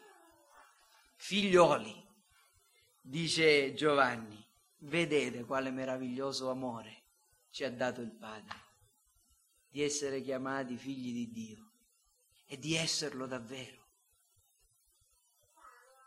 figlioli, 1.17 2.07
dice 3.01 3.73
Giovanni, 3.73 4.40
Vedete 4.83 5.45
quale 5.45 5.69
meraviglioso 5.69 6.49
amore 6.49 7.03
ci 7.51 7.63
ha 7.63 7.71
dato 7.71 8.01
il 8.01 8.11
Padre, 8.11 8.57
di 9.69 9.83
essere 9.83 10.21
chiamati 10.21 10.75
figli 10.75 11.13
di 11.13 11.31
Dio 11.31 11.71
e 12.47 12.57
di 12.57 12.75
esserlo 12.75 13.27
davvero. 13.27 13.79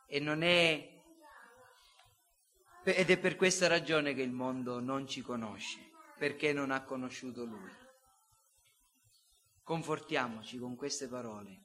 E 0.06 0.18
non 0.18 0.42
è 0.42 0.92
ed 2.82 3.10
è 3.10 3.18
per 3.18 3.36
questa 3.36 3.66
ragione 3.68 4.12
che 4.12 4.22
il 4.22 4.32
mondo 4.32 4.80
non 4.80 5.06
ci 5.06 5.22
conosce, 5.22 5.92
perché 6.18 6.52
non 6.52 6.70
ha 6.70 6.82
conosciuto 6.82 7.44
Lui. 7.44 7.72
Confortiamoci 9.62 10.58
con 10.58 10.74
queste 10.74 11.08
parole 11.08 11.64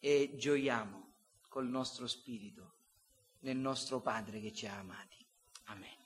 e 0.00 0.34
gioiamo 0.36 1.14
col 1.48 1.68
nostro 1.68 2.06
spirito 2.08 2.74
nel 3.40 3.56
nostro 3.56 4.00
Padre 4.00 4.40
che 4.40 4.52
ci 4.52 4.66
ha 4.66 4.78
amati. 4.78 5.21
Amén. 5.66 6.01